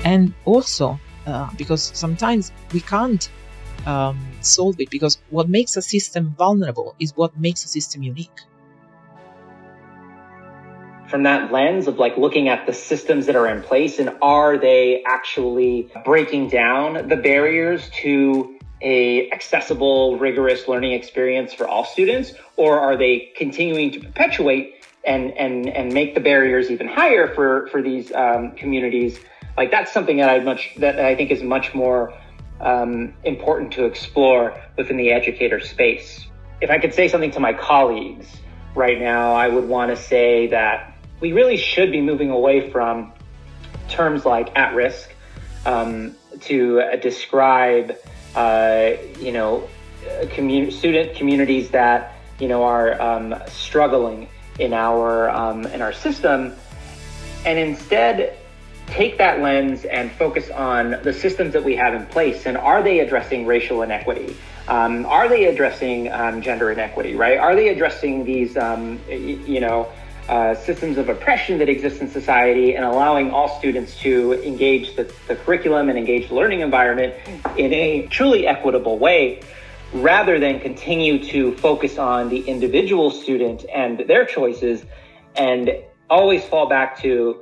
[0.05, 3.29] And also, uh, because sometimes we can't
[3.85, 8.39] um, solve it because what makes a system vulnerable is what makes a system unique
[11.09, 14.57] from that lens of like looking at the systems that are in place and are
[14.57, 22.33] they actually breaking down the barriers to a accessible rigorous learning experience for all students
[22.55, 27.67] or are they continuing to perpetuate and and and make the barriers even higher for
[27.67, 29.19] for these um, communities?
[29.57, 32.13] Like that's something that i much that i think is much more
[32.61, 36.25] um, important to explore within the educator space.
[36.61, 38.27] If i could say something to my colleagues
[38.75, 43.11] right now i would want to say that we really should be moving away from
[43.89, 45.09] terms like at risk
[45.65, 47.95] um, to uh, describe,
[48.35, 49.67] uh, you know,
[50.31, 54.27] commun- student communities that you know are um, struggling
[54.59, 56.53] in our um, in our system,
[57.45, 58.37] and instead
[58.89, 62.81] take that lens and focus on the systems that we have in place and are
[62.81, 64.35] they addressing racial inequity?
[64.67, 67.15] Um, are they addressing um, gender inequity?
[67.15, 67.37] Right?
[67.37, 69.91] Are they addressing these, um, you know,
[70.29, 75.11] uh, systems of oppression that exist in society and allowing all students to engage the,
[75.27, 77.15] the curriculum and engage the learning environment
[77.57, 79.41] in a truly equitable way
[79.91, 84.85] rather than continue to focus on the individual student and their choices
[85.35, 85.71] and
[86.11, 87.41] always fall back to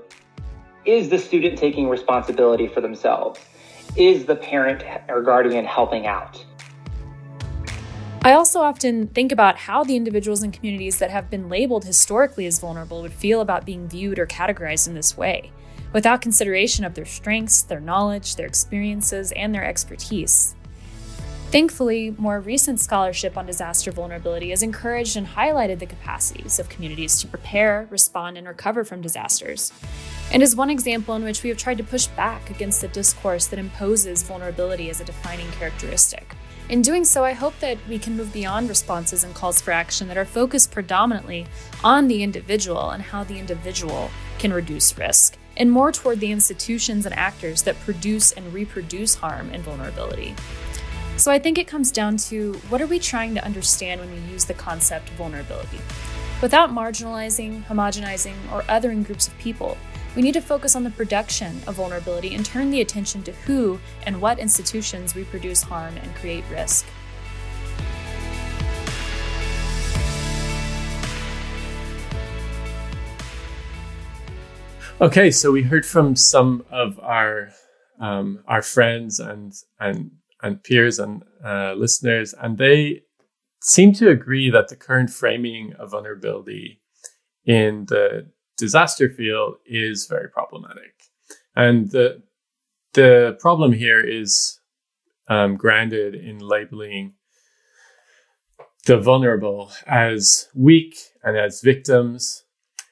[0.86, 3.38] is the student taking responsibility for themselves?
[3.98, 6.42] Is the parent or guardian helping out?
[8.28, 12.46] I also often think about how the individuals and communities that have been labeled historically
[12.46, 15.54] as vulnerable would feel about being viewed or categorized in this way,
[15.94, 20.56] without consideration of their strengths, their knowledge, their experiences, and their expertise.
[21.52, 27.22] Thankfully, more recent scholarship on disaster vulnerability has encouraged and highlighted the capacities of communities
[27.22, 29.72] to prepare, respond, and recover from disasters,
[30.34, 33.48] and is one example in which we have tried to push back against the discourse
[33.48, 36.36] that imposes vulnerability as a defining characteristic.
[36.70, 40.10] In doing so, I hope that we can move beyond responses and calls for action
[40.10, 41.48] that are focused predominantly
[41.82, 47.06] on the individual and how the individual can reduce risk, and more toward the institutions
[47.06, 50.36] and actors that produce and reproduce harm and vulnerability.
[51.16, 54.20] So I think it comes down to what are we trying to understand when we
[54.30, 55.80] use the concept vulnerability?
[56.42, 59.78] Without marginalizing, homogenizing, or othering groups of people,
[60.18, 63.80] we need to focus on the production of vulnerability and turn the attention to who
[64.02, 66.88] and what institutions reproduce harm and create risk.
[75.00, 77.52] Okay, so we heard from some of our
[78.00, 80.10] um, our friends and and
[80.42, 83.04] and peers and uh, listeners, and they
[83.62, 86.80] seem to agree that the current framing of vulnerability
[87.46, 90.94] in the disaster field is very problematic.
[91.56, 92.24] And the
[92.94, 94.60] the problem here is
[95.30, 97.14] um, grounded in labeling
[98.86, 102.44] the vulnerable as weak and as victims.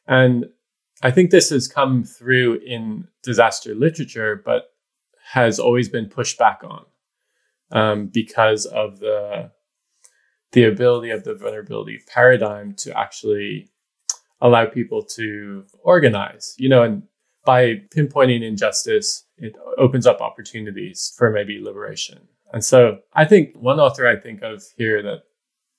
[0.07, 0.45] And
[1.01, 4.65] I think this has come through in disaster literature, but
[5.31, 6.85] has always been pushed back on
[7.71, 9.51] um, because of the
[10.51, 13.69] the ability of the vulnerability paradigm to actually
[14.41, 17.03] allow people to organize, you know, and
[17.45, 22.27] by pinpointing injustice, it opens up opportunities for maybe liberation.
[22.51, 25.23] And so I think one author I think of here that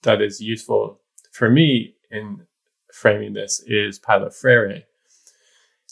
[0.02, 1.00] that is useful
[1.32, 2.46] for me in
[2.92, 4.84] framing this is Paulo Freire.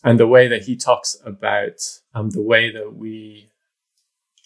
[0.03, 1.81] And the way that he talks about
[2.15, 3.51] um, the way that we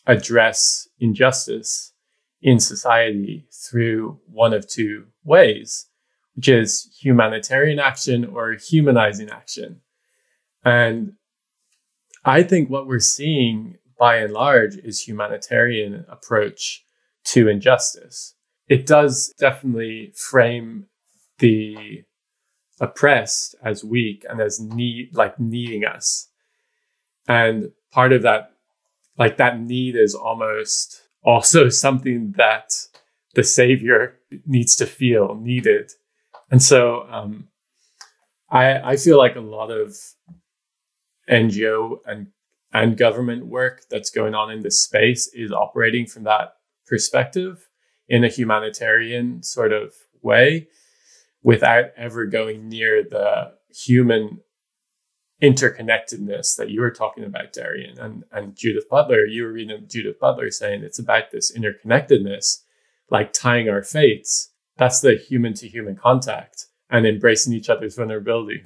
[0.06, 1.92] address injustice
[2.40, 5.86] in society through one of two ways
[6.38, 9.80] which is humanitarian action or humanizing action.
[10.64, 11.14] And
[12.24, 16.84] I think what we're seeing by and large is humanitarian approach
[17.24, 18.36] to injustice.
[18.68, 20.86] It does definitely frame
[21.40, 22.04] the
[22.80, 26.28] oppressed as weak and as need like needing us.
[27.26, 28.52] And part of that
[29.18, 32.74] like that need is almost also something that
[33.34, 35.90] the savior needs to feel needed.
[36.50, 37.48] And so um,
[38.50, 39.96] I I feel like a lot of
[41.30, 42.28] NGO and
[42.72, 46.54] and government work that's going on in this space is operating from that
[46.86, 47.68] perspective
[48.08, 50.68] in a humanitarian sort of way
[51.42, 54.40] without ever going near the human
[55.42, 59.24] interconnectedness that you were talking about, Darian, and, and Judith Butler.
[59.24, 62.62] You were reading Judith Butler saying it's about this interconnectedness,
[63.10, 64.50] like tying our fates.
[64.78, 68.64] That's the human to human contact and embracing each other's vulnerability.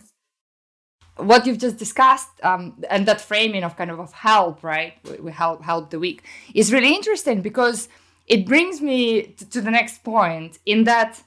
[1.17, 4.95] What you've just discussed um, and that framing of kind of of help right?
[5.21, 6.23] We help help the weak
[6.55, 7.89] is really interesting because
[8.27, 11.23] it brings me to, to the next point in that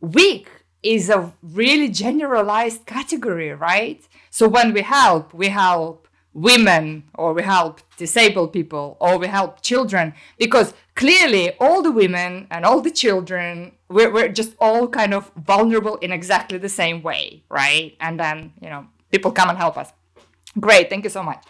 [0.00, 0.48] weak
[0.82, 4.02] is a really generalized category right?
[4.30, 9.60] So when we help we help women or we help disabled people or we help
[9.60, 15.12] children because clearly all the women and all the children we're, we're just all kind
[15.12, 19.58] of vulnerable in exactly the same way right and then you know people come and
[19.58, 19.92] help us.
[20.58, 21.44] Great, thank you so much.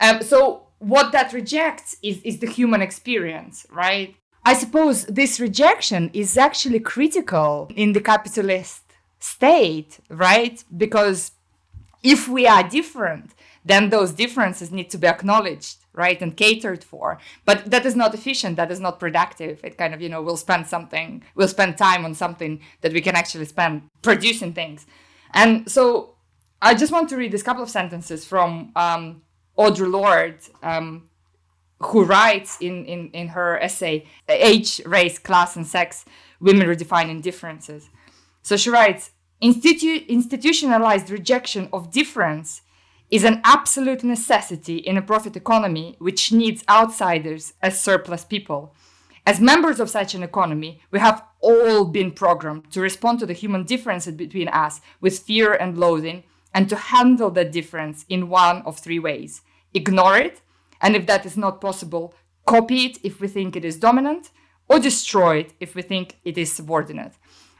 [0.00, 4.14] Um, so what that rejects is, is the human experience, right?
[4.44, 8.82] I suppose this rejection is actually critical in the capitalist
[9.18, 10.62] state, right?
[10.76, 11.32] Because
[12.06, 13.32] if we are different,
[13.64, 17.18] then those differences need to be acknowledged, right, and catered for.
[17.44, 18.54] But that is not efficient.
[18.56, 19.60] That is not productive.
[19.64, 23.00] It kind of, you know, we'll spend something, we'll spend time on something that we
[23.00, 24.86] can actually spend producing things.
[25.34, 26.14] And so
[26.62, 29.22] I just want to read this couple of sentences from um,
[29.58, 31.08] Audre Lorde, um,
[31.80, 36.04] who writes in, in, in her essay, Age, Race, Class, and Sex
[36.40, 37.90] Women Redefining Differences.
[38.42, 39.10] So she writes
[39.42, 42.62] Institu- institutionalized rejection of difference
[43.10, 48.74] is an absolute necessity in a profit economy which needs outsiders as surplus people.
[49.26, 53.32] As members of such an economy, we have all been programmed to respond to the
[53.32, 56.24] human differences between us with fear and loathing
[56.54, 59.42] and to handle that difference in one of three ways
[59.74, 60.40] ignore it,
[60.80, 62.14] and if that is not possible,
[62.46, 64.30] copy it if we think it is dominant,
[64.68, 67.12] or destroy it if we think it is subordinate.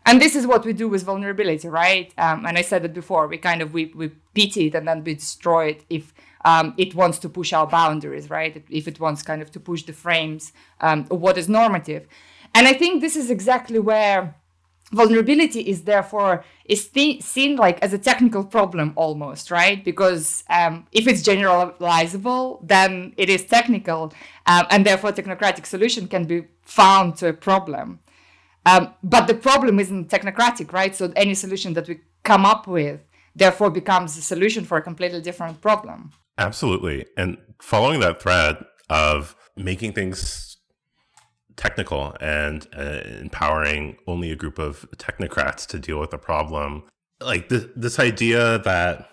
[0.07, 2.15] And this is what we do with vulnerability, right?
[2.17, 3.27] Um, and I said it before.
[3.27, 6.95] We kind of we, we pity it and then we destroy it if um, it
[6.95, 8.65] wants to push our boundaries, right?
[8.71, 12.07] If it wants kind of to push the frames um, of what is normative.
[12.55, 14.37] And I think this is exactly where
[14.93, 20.87] vulnerability is therefore is th- seen like as a technical problem almost right because um,
[20.93, 24.13] if it's generalizable then it is technical
[24.47, 27.99] um, and therefore technocratic solution can be found to a problem
[28.67, 33.01] um, but the problem isn't technocratic right so any solution that we come up with
[33.35, 38.57] therefore becomes a solution for a completely different problem absolutely and following that thread
[38.91, 40.47] of making things
[41.57, 46.85] technical and uh, empowering only a group of technocrats to deal with a problem.
[47.21, 49.09] Like this, this idea that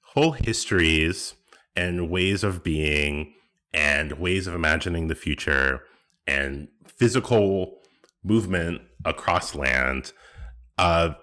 [0.00, 1.34] whole histories
[1.76, 3.34] and ways of being
[3.72, 5.82] and ways of imagining the future
[6.26, 7.81] and physical
[8.24, 10.12] movement across land
[10.78, 11.14] uh,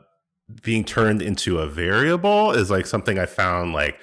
[0.64, 4.00] being turned into a variable is like something I found like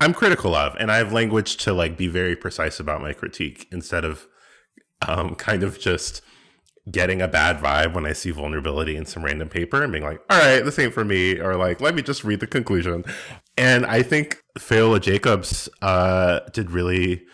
[0.00, 3.68] I'm critical of, and I have language to like be very precise about my critique
[3.70, 4.26] instead of
[5.06, 6.22] um, kind of just
[6.90, 10.20] getting a bad vibe when I see vulnerability in some random paper and being like,
[10.28, 13.04] all right, this ain't for me, or like, let me just read the conclusion.
[13.56, 17.24] And I think Fayola Jacobs uh, did really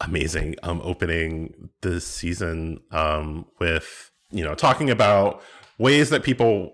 [0.00, 5.42] amazing um, opening this season um, with, you know, talking about
[5.78, 6.72] ways that people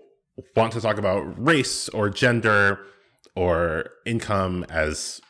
[0.55, 2.79] want to talk about race or gender
[3.35, 5.21] or income as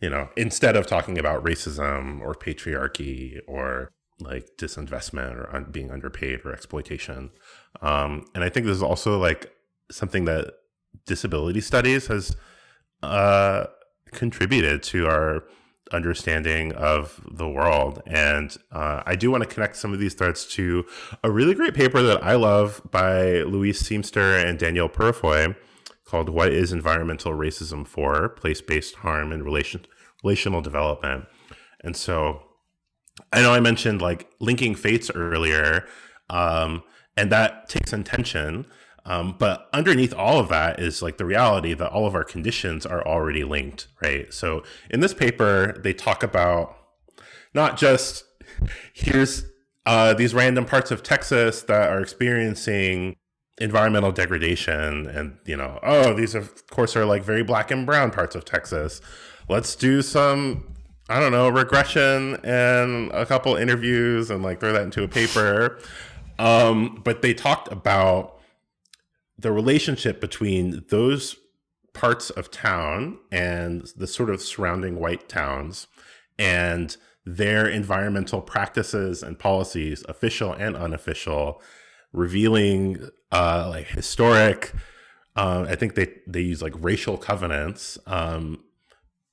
[0.00, 3.90] you know instead of talking about racism or patriarchy or
[4.20, 7.30] like disinvestment or un- being underpaid or exploitation.
[7.80, 9.52] Um, and I think this is also like
[9.90, 10.54] something that
[11.06, 12.36] disability studies has
[13.02, 13.66] uh,
[14.12, 15.44] contributed to our
[15.92, 18.02] understanding of the world.
[18.06, 20.84] And uh, I do want to connect some of these threads to
[21.22, 25.56] a really great paper that I love by Louise Seamster and Danielle Purifoy
[26.04, 28.28] called What is Environmental Racism for?
[28.30, 29.86] Place Based Harm and Relation-
[30.22, 31.24] Relational Development.
[31.82, 32.42] And so
[33.32, 35.86] I know I mentioned like linking fates earlier,
[36.30, 36.82] um,
[37.16, 38.66] and that takes intention.
[39.04, 42.86] Um, but underneath all of that is like the reality that all of our conditions
[42.86, 44.32] are already linked, right?
[44.32, 46.76] So in this paper, they talk about
[47.52, 48.24] not just
[48.92, 49.44] here's
[49.86, 53.16] uh, these random parts of Texas that are experiencing
[53.58, 58.10] environmental degradation and you know oh these of course are like very black and brown
[58.10, 59.02] parts of texas
[59.48, 60.74] let's do some
[61.10, 65.78] i don't know regression and a couple interviews and like throw that into a paper
[66.38, 68.31] um, but they talked about
[69.42, 71.36] the relationship between those
[71.92, 75.86] parts of town and the sort of surrounding white towns
[76.38, 81.60] and their environmental practices and policies official and unofficial
[82.12, 84.72] revealing uh, like historic.
[85.36, 88.64] Uh, I think they they use like racial covenants um,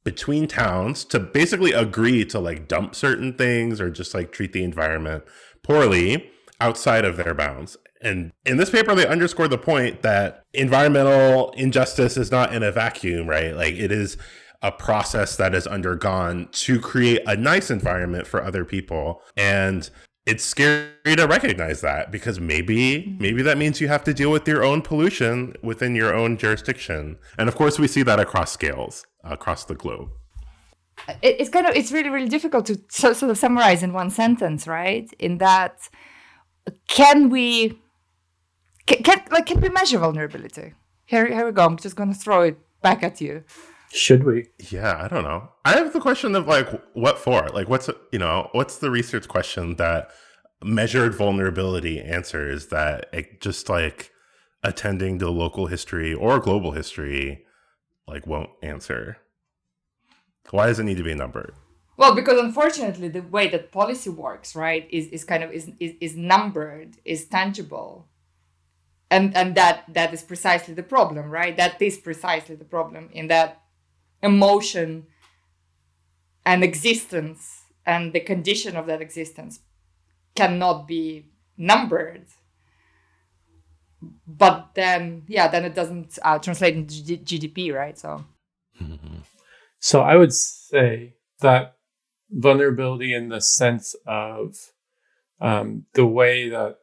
[0.03, 4.64] between towns to basically agree to like dump certain things or just like treat the
[4.64, 5.24] environment
[5.64, 6.30] poorly
[6.62, 7.78] outside of their bounds.
[8.01, 12.71] And in this paper, they underscore the point that environmental injustice is not in a
[12.71, 13.55] vacuum, right?
[13.55, 14.17] Like it is
[14.61, 19.21] a process that is undergone to create a nice environment for other people.
[19.37, 19.89] And
[20.25, 23.21] it's scary to recognize that because maybe mm-hmm.
[23.21, 27.17] maybe that means you have to deal with your own pollution within your own jurisdiction
[27.39, 30.09] and of course we see that across scales across the globe
[31.23, 35.11] it's kind of it's really really difficult to sort of summarize in one sentence right
[35.17, 35.89] in that
[36.87, 37.79] can we
[38.89, 40.73] can, can like can we measure vulnerability
[41.05, 43.43] here here we go i'm just going to throw it back at you
[43.91, 44.47] should we?
[44.69, 45.49] Yeah, I don't know.
[45.65, 47.49] I have the question of like, what for?
[47.49, 50.11] Like, what's you know, what's the research question that
[50.63, 54.11] measured vulnerability answers that it just like
[54.63, 57.45] attending to local history or global history
[58.07, 59.17] like won't answer?
[60.51, 61.53] Why does it need to be numbered?
[61.97, 65.93] Well, because unfortunately, the way that policy works, right, is, is kind of is, is,
[65.99, 68.07] is numbered, is tangible,
[69.12, 71.55] and and that that is precisely the problem, right?
[71.55, 73.62] That is precisely the problem in that
[74.22, 75.07] emotion
[76.45, 79.60] and existence and the condition of that existence
[80.36, 81.26] cannot be
[81.57, 82.26] numbered.
[84.28, 87.97] But then yeah then it doesn't uh, translate into G- gdp right?
[87.97, 88.26] So.
[89.82, 91.76] So i would say that
[92.30, 94.55] vulnerability in the sense of
[95.41, 96.80] um, the way that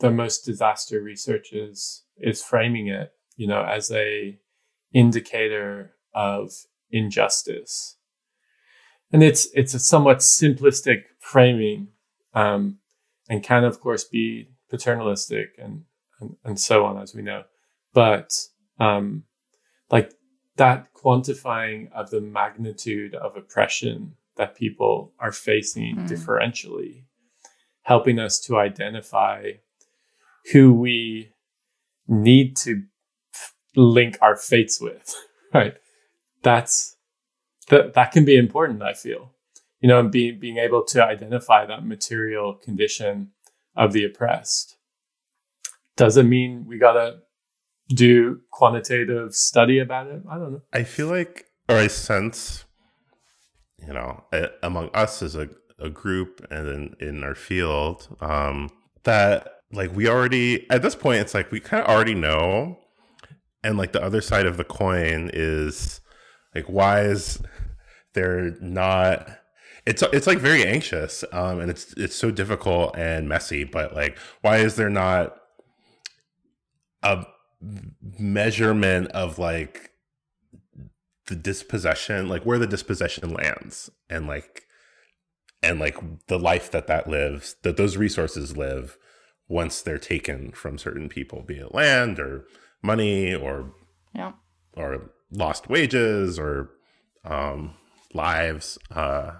[0.00, 4.38] the most disaster research is is framing it you know as a
[4.92, 6.52] indicator of
[6.90, 7.96] injustice.
[9.12, 11.88] And it's it's a somewhat simplistic framing,
[12.32, 12.78] um,
[13.28, 15.82] and can of course be paternalistic and,
[16.20, 17.42] and, and so on, as we know.
[17.92, 18.32] But
[18.80, 19.24] um,
[19.90, 20.12] like
[20.56, 26.08] that quantifying of the magnitude of oppression that people are facing mm.
[26.08, 27.04] differentially,
[27.82, 29.50] helping us to identify
[30.52, 31.30] who we
[32.06, 32.82] need to
[33.76, 35.14] link our fates with,
[35.54, 35.74] right?
[36.44, 36.96] that's
[37.70, 39.32] that that can be important i feel.
[39.80, 43.30] You know and being being able to identify that material condition
[43.76, 44.76] of the oppressed
[45.96, 47.20] doesn't mean we gotta
[47.88, 50.22] do quantitative study about it.
[50.30, 50.62] I don't know.
[50.72, 52.64] I feel like or i sense
[53.78, 54.22] you know
[54.62, 58.70] among us as a, a group and in, in our field um
[59.04, 62.78] that like we already at this point it's like we kind of already know
[63.64, 66.00] and like the other side of the coin is
[66.54, 67.40] like, why is
[68.12, 69.28] there not?
[69.86, 73.64] It's it's like very anxious, um, and it's it's so difficult and messy.
[73.64, 75.36] But like, why is there not
[77.02, 77.26] a
[78.18, 79.90] measurement of like
[81.26, 84.62] the dispossession, like where the dispossession lands, and like
[85.62, 85.96] and like
[86.28, 88.96] the life that that lives, that those resources live
[89.54, 92.44] once they're taken from certain people, be it land or
[92.82, 93.72] money or
[94.12, 94.32] yeah
[94.76, 96.70] or lost wages or
[97.24, 97.74] um,
[98.12, 98.78] lives.
[98.90, 99.30] Uh,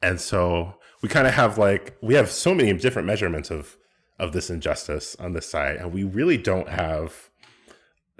[0.00, 3.76] and so we kind of have like we have so many different measurements of
[4.18, 7.28] of this injustice on this side, and we really don't have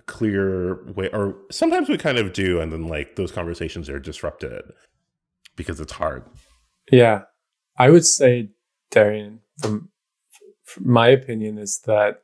[0.07, 1.09] clear way.
[1.15, 4.65] Or sometimes we kind of do, and then like those conversations are disrupted
[5.57, 6.25] because it's hard.
[6.93, 7.23] Yeah,
[7.79, 8.51] I would say,
[8.91, 9.94] Darian, from, from
[10.81, 12.23] my opinion, is that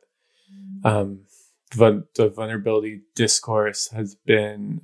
[0.83, 1.21] um,
[1.75, 4.81] the vulnerability discourse has been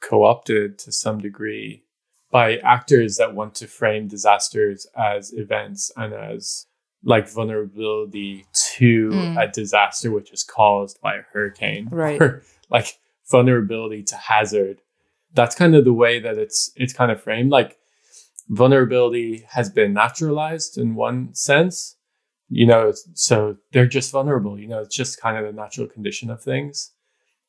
[0.00, 1.84] co-opted to some degree
[2.30, 6.66] by actors that want to frame disasters as events and as
[7.04, 9.42] like vulnerability to mm.
[9.42, 12.20] a disaster which is caused by a hurricane right.
[12.20, 12.98] or like
[13.30, 14.80] vulnerability to hazard.
[15.34, 17.50] That's kind of the way that it's it's kind of framed.
[17.50, 17.78] Like
[18.48, 21.96] vulnerability has been naturalized in one sense
[22.52, 24.58] you know, so they're just vulnerable.
[24.58, 26.90] You know, it's just kind of the natural condition of things.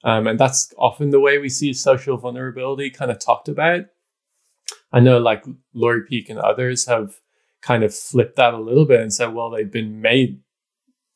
[0.06, 3.82] Um, and that's often the way we see social vulnerability kind of talked about.
[4.94, 5.44] I know like
[5.74, 7.20] Lori Peek and others have
[7.62, 10.40] kind of flipped that a little bit and said, well, they've been made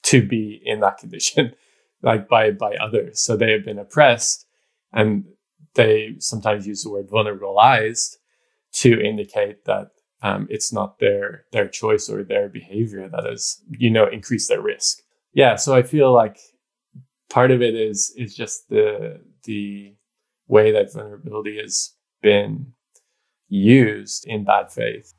[0.03, 1.53] to be in that condition,
[2.01, 3.21] like by by others.
[3.21, 4.45] So they have been oppressed,
[4.91, 5.23] and
[5.75, 8.17] they sometimes use the word vulnerabilized
[8.73, 9.91] to indicate that
[10.23, 14.61] um, it's not their their choice or their behavior that has you know increased their
[14.61, 14.99] risk.
[15.33, 16.37] Yeah, so I feel like
[17.29, 19.93] part of it is is just the the
[20.47, 22.73] way that vulnerability has been
[23.47, 25.13] used in bad faith.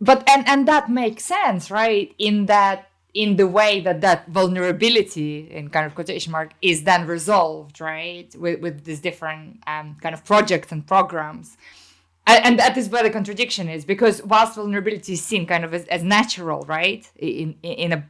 [0.00, 2.14] But and and that makes sense right?
[2.18, 7.06] In that in the way that that vulnerability in kind of quotation mark is then
[7.06, 8.34] resolved right?
[8.36, 11.56] With, with these different um, kind of projects and programs
[12.26, 15.84] and, that is where the contradiction is because whilst vulnerability is seen kind of as,
[15.86, 18.04] as natural right in, in a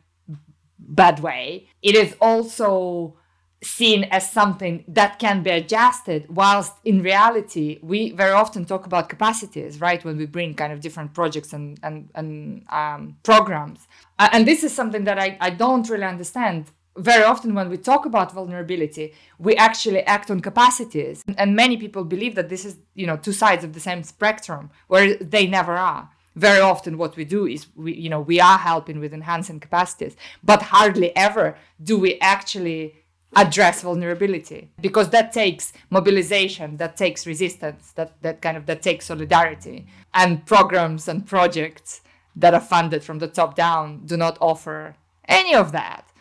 [0.78, 3.16] bad way it is also
[3.62, 9.08] seen as something that can be adjusted whilst in reality we very often talk about
[9.08, 13.86] capacities right when we bring kind of different projects and and, and um, programs.
[14.18, 16.66] And this is something that I, I don't really understand
[16.96, 21.22] very often when we talk about vulnerability we actually act on capacities.
[21.36, 24.70] And many people believe that this is you know two sides of the same spectrum
[24.88, 26.10] where they never are.
[26.36, 30.16] Very often what we do is we you know we are helping with enhancing capacities
[30.42, 32.94] but hardly ever do we actually
[33.34, 39.06] address vulnerability because that takes mobilization that takes resistance that that kind of that takes
[39.06, 39.86] solidarity.
[40.14, 42.02] And programs and projects
[42.36, 44.94] that are funded from the top down do not offer
[45.28, 46.11] any of that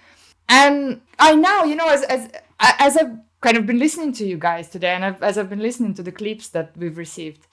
[0.51, 2.29] and i now you know as as
[2.59, 5.65] as i've kind of been listening to you guys today and I've, as i've been
[5.69, 7.47] listening to the clips that we've received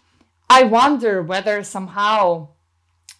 [0.51, 2.49] i wonder whether somehow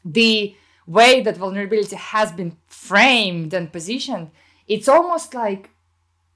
[0.05, 0.55] the
[0.87, 4.31] way that vulnerability has been framed and positioned
[4.67, 5.71] it's almost like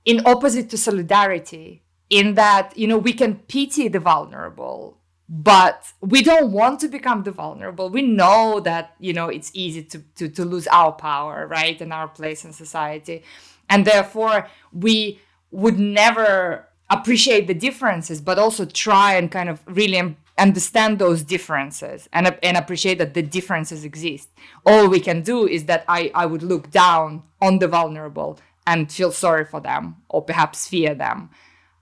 [0.04, 4.98] in opposite to solidarity in that you know we can pity the vulnerable
[5.34, 7.88] but we don't want to become the vulnerable.
[7.88, 11.90] We know that you know it's easy to, to to lose our power right and
[11.90, 13.24] our place in society.
[13.70, 15.20] And therefore we
[15.50, 22.10] would never appreciate the differences but also try and kind of really understand those differences
[22.12, 24.28] and, and appreciate that the differences exist.
[24.66, 28.92] All we can do is that i i would look down on the vulnerable and
[28.92, 31.30] feel sorry for them or perhaps fear them.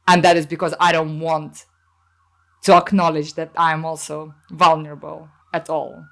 [0.06, 1.64] And that is because I don't want
[2.62, 6.04] to acknowledge that I'm also vulnerable at all.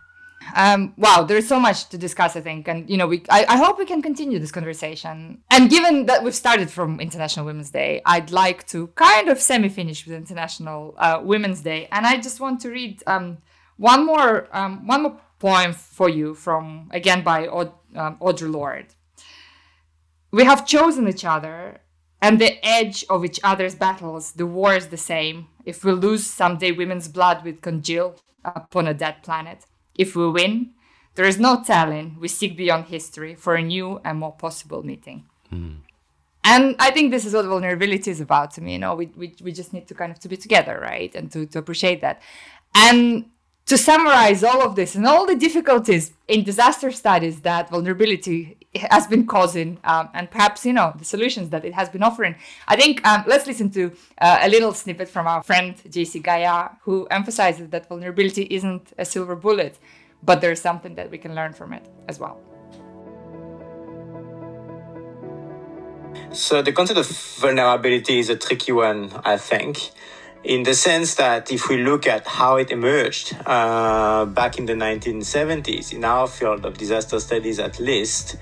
[0.54, 3.56] Um, wow, there's so much to discuss, I think, and you know, we I, I
[3.56, 5.42] hope we can continue this conversation.
[5.50, 10.06] And given that we've started from International Women's Day, I'd like to kind of semi-finish
[10.06, 13.38] with International uh, Women's Day, and I just want to read um,
[13.76, 18.94] one more um, one more poem for you from again by Aud- um, Audre Lorde.
[20.30, 21.80] We have chosen each other,
[22.20, 25.46] and the edge of each other's battles, the war is the same.
[25.64, 29.66] If we lose, someday women's blood will congeal upon a dead planet.
[29.96, 30.70] If we win,
[31.14, 32.16] there is no telling.
[32.18, 35.26] We seek beyond history for a new and more possible meeting.
[35.52, 35.78] Mm.
[36.44, 38.72] And I think this is what vulnerability is about to me.
[38.74, 41.14] You know, we, we, we just need to kind of to be together, right?
[41.14, 42.22] And to, to appreciate that.
[42.74, 43.26] And
[43.66, 49.06] to summarize all of this and all the difficulties in disaster studies that vulnerability has
[49.06, 52.34] been causing um, and perhaps you know the solutions that it has been offering.
[52.66, 56.72] I think um, let's listen to uh, a little snippet from our friend jc Gaillard
[56.82, 59.78] who emphasizes that vulnerability isn't a silver bullet
[60.22, 62.40] but there's something that we can learn from it as well.
[66.32, 67.06] So the concept of
[67.40, 69.90] vulnerability is a tricky one i think
[70.44, 74.72] in the sense that if we look at how it emerged uh, back in the
[74.72, 78.36] 1970s, in our field of disaster studies at least,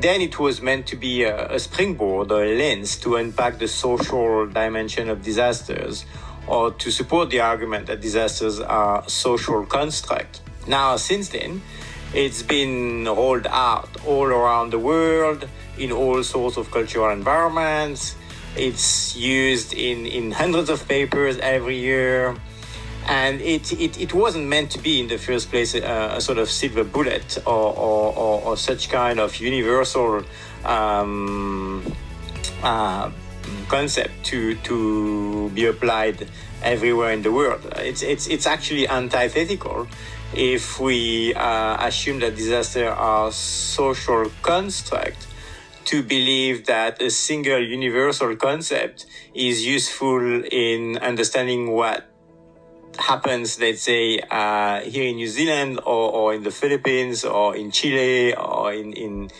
[0.00, 3.68] then it was meant to be a, a springboard or a lens to unpack the
[3.68, 6.04] social dimension of disasters
[6.46, 10.40] or to support the argument that disasters are social construct.
[10.66, 11.62] Now, since then,
[12.12, 18.16] it's been rolled out all around the world in all sorts of cultural environments
[18.56, 22.36] it's used in, in hundreds of papers every year.
[23.06, 26.50] And it, it, it wasn't meant to be in the first place a, sort of
[26.50, 30.22] silver bullet or, or, or, or such kind of universal
[30.64, 31.92] um,
[32.62, 33.10] uh,
[33.68, 36.28] concept to, to be applied
[36.62, 37.66] everywhere in the world.
[37.76, 39.88] It's, it's, it's actually antithetical
[40.34, 45.26] if we uh, assume that disasters are social construct
[45.90, 52.06] to believe that a single universal concept is useful in understanding what
[52.96, 57.72] happens, let's say, uh, here in New Zealand or, or in the Philippines or in
[57.72, 59.30] Chile or in, in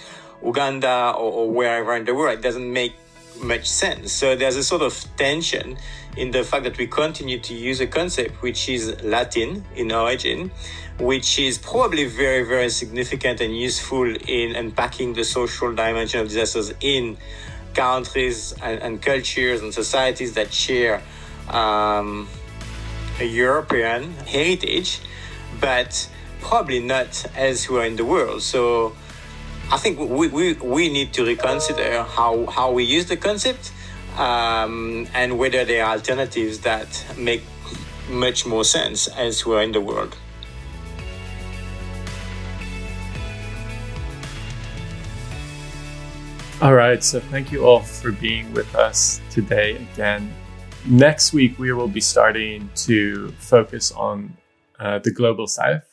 [0.44, 2.40] Uganda or, or wherever in the world.
[2.40, 2.94] It doesn't make
[3.40, 4.10] much sense.
[4.12, 5.78] So there's a sort of tension
[6.16, 10.50] in the fact that we continue to use a concept which is Latin in origin,
[10.98, 16.72] which is probably very, very significant and useful in unpacking the social dimension of disasters
[16.80, 17.16] in
[17.74, 21.02] countries and, and cultures and societies that share
[21.48, 22.28] um,
[23.20, 25.00] a European heritage,
[25.60, 26.08] but
[26.40, 28.42] probably not elsewhere in the world.
[28.42, 28.96] So
[29.70, 33.72] I think we, we, we need to reconsider how, how we use the concept
[34.16, 37.42] um, and whether there are alternatives that make
[38.08, 40.16] much more sense elsewhere in the world.
[46.62, 50.30] All right, so thank you all for being with us today again.
[50.86, 54.36] Next week, we will be starting to focus on
[54.78, 55.84] uh, the global south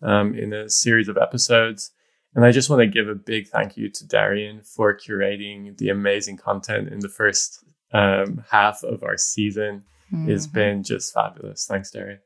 [0.00, 1.90] um, in a series of episodes.
[2.34, 5.88] And I just want to give a big thank you to Darian for curating the
[5.88, 9.84] amazing content in the first um, half of our season.
[10.12, 10.30] Mm-hmm.
[10.30, 11.66] It's been just fabulous.
[11.66, 12.20] Thanks, Darian.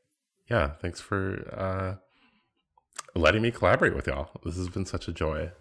[0.49, 1.99] Yeah, thanks for
[3.15, 4.29] uh, letting me collaborate with y'all.
[4.43, 5.51] This has been such a joy.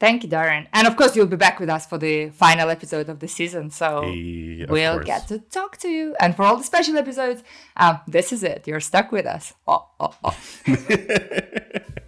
[0.00, 0.66] Thank you, Darian.
[0.72, 3.70] And of course, you'll be back with us for the final episode of the season.
[3.70, 5.06] So hey, we'll course.
[5.06, 6.16] get to talk to you.
[6.18, 7.44] And for all the special episodes,
[7.76, 8.66] um, this is it.
[8.66, 9.54] You're stuck with us.
[9.68, 10.36] Oh, oh, oh.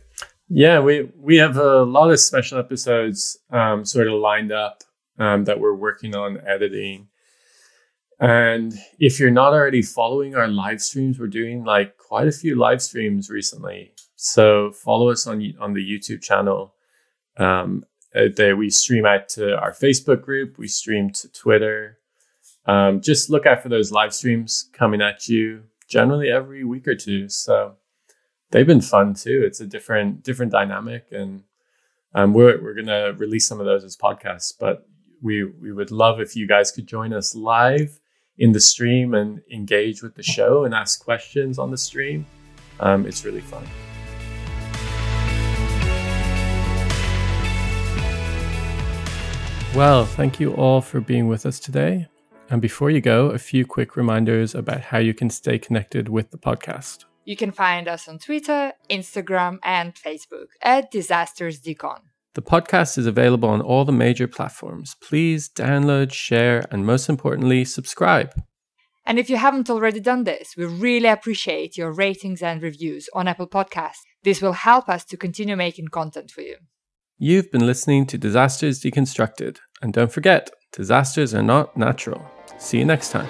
[0.48, 4.84] yeah, we, we have a lot of special episodes um, sort of lined up
[5.18, 7.08] um, that we're working on editing.
[8.20, 12.56] And if you're not already following our live streams, we're doing like quite a few
[12.56, 13.92] live streams recently.
[14.16, 16.74] So follow us on on the YouTube channel.
[17.36, 17.84] Um,
[18.14, 20.56] uh, they, we stream out to our Facebook group.
[20.56, 21.98] We stream to Twitter.
[22.66, 26.94] Um, just look out for those live streams coming at you generally every week or
[26.94, 27.28] two.
[27.28, 27.74] So
[28.50, 29.42] they've been fun too.
[29.44, 31.42] It's a different different dynamic, and
[32.14, 34.52] um, we're we're gonna release some of those as podcasts.
[34.58, 34.86] But
[35.22, 37.98] we we would love if you guys could join us live
[38.38, 42.26] in the stream and engage with the show and ask questions on the stream.
[42.80, 43.64] Um, it's really fun.
[49.74, 52.06] Well, thank you all for being with us today.
[52.50, 56.30] And before you go, a few quick reminders about how you can stay connected with
[56.30, 57.06] the podcast.
[57.24, 62.00] You can find us on Twitter, Instagram, and Facebook at Disasters Decon.
[62.34, 64.96] The podcast is available on all the major platforms.
[65.00, 68.34] Please download, share, and most importantly, subscribe.
[69.06, 73.28] And if you haven't already done this, we really appreciate your ratings and reviews on
[73.28, 74.02] Apple Podcasts.
[74.22, 76.56] This will help us to continue making content for you.
[77.18, 79.58] You've been listening to Disasters Deconstructed.
[79.80, 82.24] And don't forget, disasters are not natural.
[82.58, 83.28] See you next time.